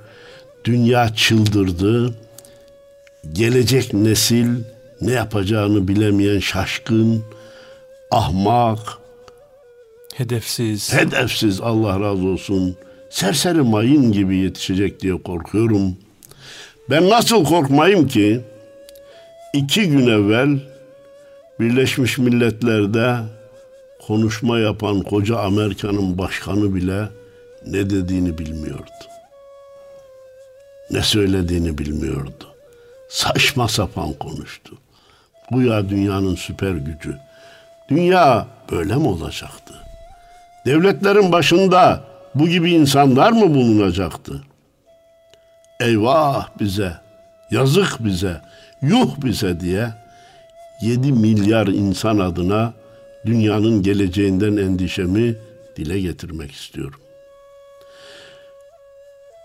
Dünya 0.65 1.15
çıldırdı. 1.15 2.13
Gelecek 3.33 3.93
nesil 3.93 4.47
ne 5.01 5.11
yapacağını 5.11 5.87
bilemeyen 5.87 6.39
şaşkın, 6.39 7.23
ahmak, 8.11 8.79
Hedefsiz. 10.15 10.93
hedefsiz 10.93 11.61
Allah 11.61 11.99
razı 11.99 12.27
olsun. 12.27 12.75
Serseri 13.09 13.61
mayın 13.61 14.11
gibi 14.11 14.35
yetişecek 14.37 14.99
diye 14.99 15.23
korkuyorum. 15.23 15.95
Ben 16.89 17.09
nasıl 17.09 17.45
korkmayayım 17.45 18.07
ki? 18.07 18.41
İki 19.53 19.89
gün 19.89 20.07
evvel 20.07 20.59
Birleşmiş 21.59 22.17
Milletler'de 22.17 23.17
konuşma 24.07 24.59
yapan 24.59 25.01
koca 25.01 25.37
Amerika'nın 25.37 26.17
başkanı 26.17 26.75
bile 26.75 27.09
ne 27.67 27.89
dediğini 27.89 28.37
bilmiyordu. 28.37 28.91
Ne 30.91 31.01
söylediğini 31.01 31.77
bilmiyordu. 31.77 32.47
Saçma 33.09 33.67
sapan 33.67 34.13
konuştu. 34.13 34.77
Bu 35.51 35.61
ya 35.61 35.89
dünyanın 35.89 36.35
süper 36.35 36.71
gücü. 36.71 37.17
Dünya 37.89 38.47
böyle 38.71 38.95
mi 38.95 39.07
olacaktı? 39.07 39.73
Devletlerin 40.65 41.31
başında 41.31 42.03
bu 42.35 42.47
gibi 42.47 42.71
insanlar 42.71 43.31
mı 43.31 43.53
bulunacaktı? 43.55 44.41
Eyvah 45.79 46.49
bize, 46.59 46.93
yazık 47.51 48.05
bize, 48.05 48.41
yuh 48.81 49.09
bize 49.23 49.59
diye 49.59 49.93
7 50.81 51.11
milyar 51.11 51.67
insan 51.67 52.19
adına 52.19 52.73
dünyanın 53.25 53.83
geleceğinden 53.83 54.57
endişemi 54.57 55.35
dile 55.77 55.99
getirmek 55.99 56.51
istiyorum. 56.51 56.99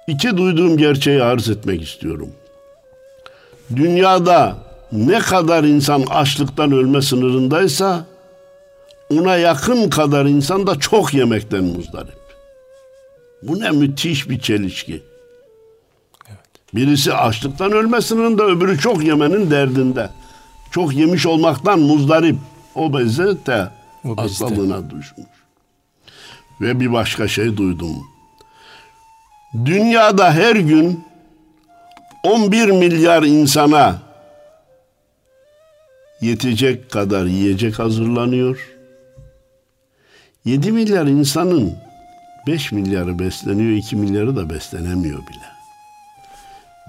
İki 0.07 0.37
duyduğum 0.37 0.77
gerçeği 0.77 1.23
arz 1.23 1.51
etmek 1.51 1.83
istiyorum. 1.83 2.29
Dünyada 3.77 4.57
ne 4.93 5.19
kadar 5.19 5.65
insan 5.65 6.03
açlıktan 6.11 6.73
ölme 6.73 7.03
sınırındaysa 7.03 8.07
ona 9.11 9.37
yakın 9.37 9.91
kadar 9.91 10.27
insan 10.27 10.67
da 10.67 10.79
çok 10.79 11.15
yemekten 11.15 11.65
muzdarip. 11.65 12.19
Bu 13.43 13.61
ne 13.61 13.71
müthiş 13.71 14.29
bir 14.29 14.41
çelişki. 14.41 15.03
Birisi 16.75 17.15
açlıktan 17.15 17.73
ölme 17.73 18.01
sınırında 18.01 18.45
öbürü 18.45 18.79
çok 18.79 19.05
yemenin 19.05 19.51
derdinde. 19.51 20.11
Çok 20.71 20.95
yemiş 20.95 21.27
olmaktan 21.27 21.81
muzdarip. 21.81 22.37
Obezite 22.79 23.69
Obezite. 24.05 24.23
hastalığına 24.23 24.91
düşmüş. 24.91 25.27
Ve 26.61 26.81
bir 26.81 26.93
başka 26.93 27.29
şey 27.29 27.57
duydum. 27.57 27.97
Dünyada 29.65 30.33
her 30.33 30.57
gün 30.57 31.05
11 32.23 32.69
milyar 32.69 33.23
insana 33.23 33.99
yetecek 36.21 36.91
kadar 36.91 37.25
yiyecek 37.25 37.79
hazırlanıyor. 37.79 38.69
7 40.45 40.73
milyar 40.73 41.07
insanın 41.07 41.75
5 42.47 42.73
milyarı 42.73 43.19
besleniyor, 43.19 43.71
2 43.71 43.97
milyarı 43.97 44.37
da 44.37 44.51
beslenemiyor 44.51 45.19
bile. 45.19 45.59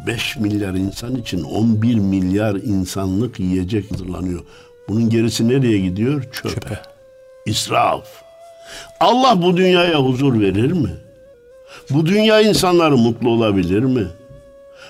5 0.07 0.37
milyar 0.37 0.73
insan 0.73 1.15
için 1.15 1.43
11 1.43 1.95
milyar 1.95 2.55
insanlık 2.55 3.39
yiyecek 3.39 3.91
hazırlanıyor. 3.91 4.43
Bunun 4.89 5.09
gerisi 5.09 5.47
nereye 5.47 5.79
gidiyor? 5.79 6.23
Çöpe. 6.31 6.49
Çöpe. 6.49 6.79
İsraf. 7.45 8.05
Allah 8.99 9.41
bu 9.41 9.57
dünyaya 9.57 9.99
huzur 9.99 10.41
verir 10.41 10.71
mi? 10.71 10.89
Bu 11.89 12.05
dünya 12.05 12.41
insanları 12.41 12.97
mutlu 12.97 13.29
olabilir 13.29 13.79
mi? 13.79 14.07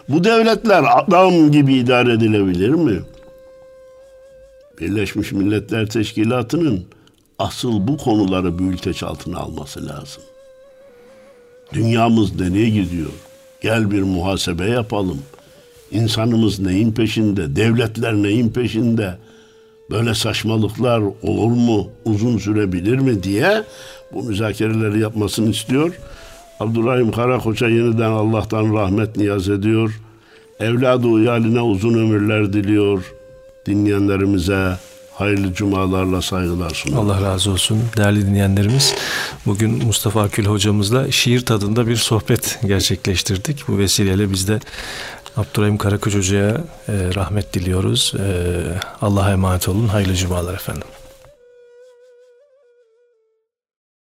Bu 0.10 0.24
devletler 0.24 0.84
adam 0.88 1.52
gibi 1.52 1.74
idare 1.74 2.14
edilebilir 2.14 2.70
mi? 2.70 3.00
Birleşmiş 4.80 5.32
Milletler 5.32 5.88
Teşkilatı'nın 5.88 6.86
asıl 7.39 7.88
bu 7.88 7.97
konuları 7.97 8.60
büyüteç 8.60 9.04
altına 9.04 9.39
alması 9.39 9.88
lazım. 9.88 10.24
Dünyamız 11.74 12.39
nereye 12.39 12.70
gidiyor? 12.70 13.12
Gel 13.62 13.91
bir 13.91 14.02
muhasebe 14.02 14.66
yapalım. 14.66 15.22
İnsanımız 15.91 16.60
neyin 16.60 16.91
peşinde? 16.91 17.56
Devletler 17.56 18.14
neyin 18.14 18.50
peşinde? 18.50 19.18
Böyle 19.92 20.16
saçmalıklar 20.16 21.02
olur 21.22 21.52
mu? 21.52 21.88
Uzun 22.06 22.38
sürebilir 22.38 22.98
mi 22.98 23.24
diye 23.24 23.64
bu 24.14 24.24
müzakereleri 24.24 25.00
yapmasını 25.00 25.50
istiyor. 25.50 25.94
Abdurrahim 26.60 27.12
Karakoç'a 27.12 27.68
yeniden 27.68 28.12
Allah'tan 28.12 28.74
rahmet 28.76 29.18
niyaz 29.18 29.50
ediyor. 29.50 30.00
Evladı 30.60 31.08
uyaline 31.08 31.62
uzun 31.62 31.94
ömürler 31.94 32.54
diliyor. 32.54 33.14
Dinleyenlerimize 33.66 34.78
hayırlı 35.20 35.54
cumalarla 35.54 36.22
saygılar 36.22 36.70
sunuyorum. 36.70 37.10
Allah 37.10 37.22
razı 37.22 37.52
olsun 37.52 37.82
değerli 37.98 38.28
dinleyenlerimiz. 38.28 38.96
Bugün 39.46 39.86
Mustafa 39.86 40.22
Akül 40.22 40.46
hocamızla 40.46 41.12
şiir 41.12 41.46
tadında 41.46 41.88
bir 41.88 41.96
sohbet 41.96 42.60
gerçekleştirdik. 42.68 43.68
Bu 43.68 43.78
vesileyle 43.78 44.32
biz 44.32 44.48
de 44.48 44.60
Abdurrahim 45.38 45.78
Karakoç 45.78 46.16
Hoca'ya 46.16 46.58
e, 46.88 46.94
rahmet 47.16 47.54
diliyoruz. 47.54 48.14
E, 48.20 48.24
Allah'a 49.02 49.32
emanet 49.32 49.70
olun. 49.70 49.88
Hayırlı 49.88 50.16
cumalar 50.16 50.54
efendim. 50.54 50.88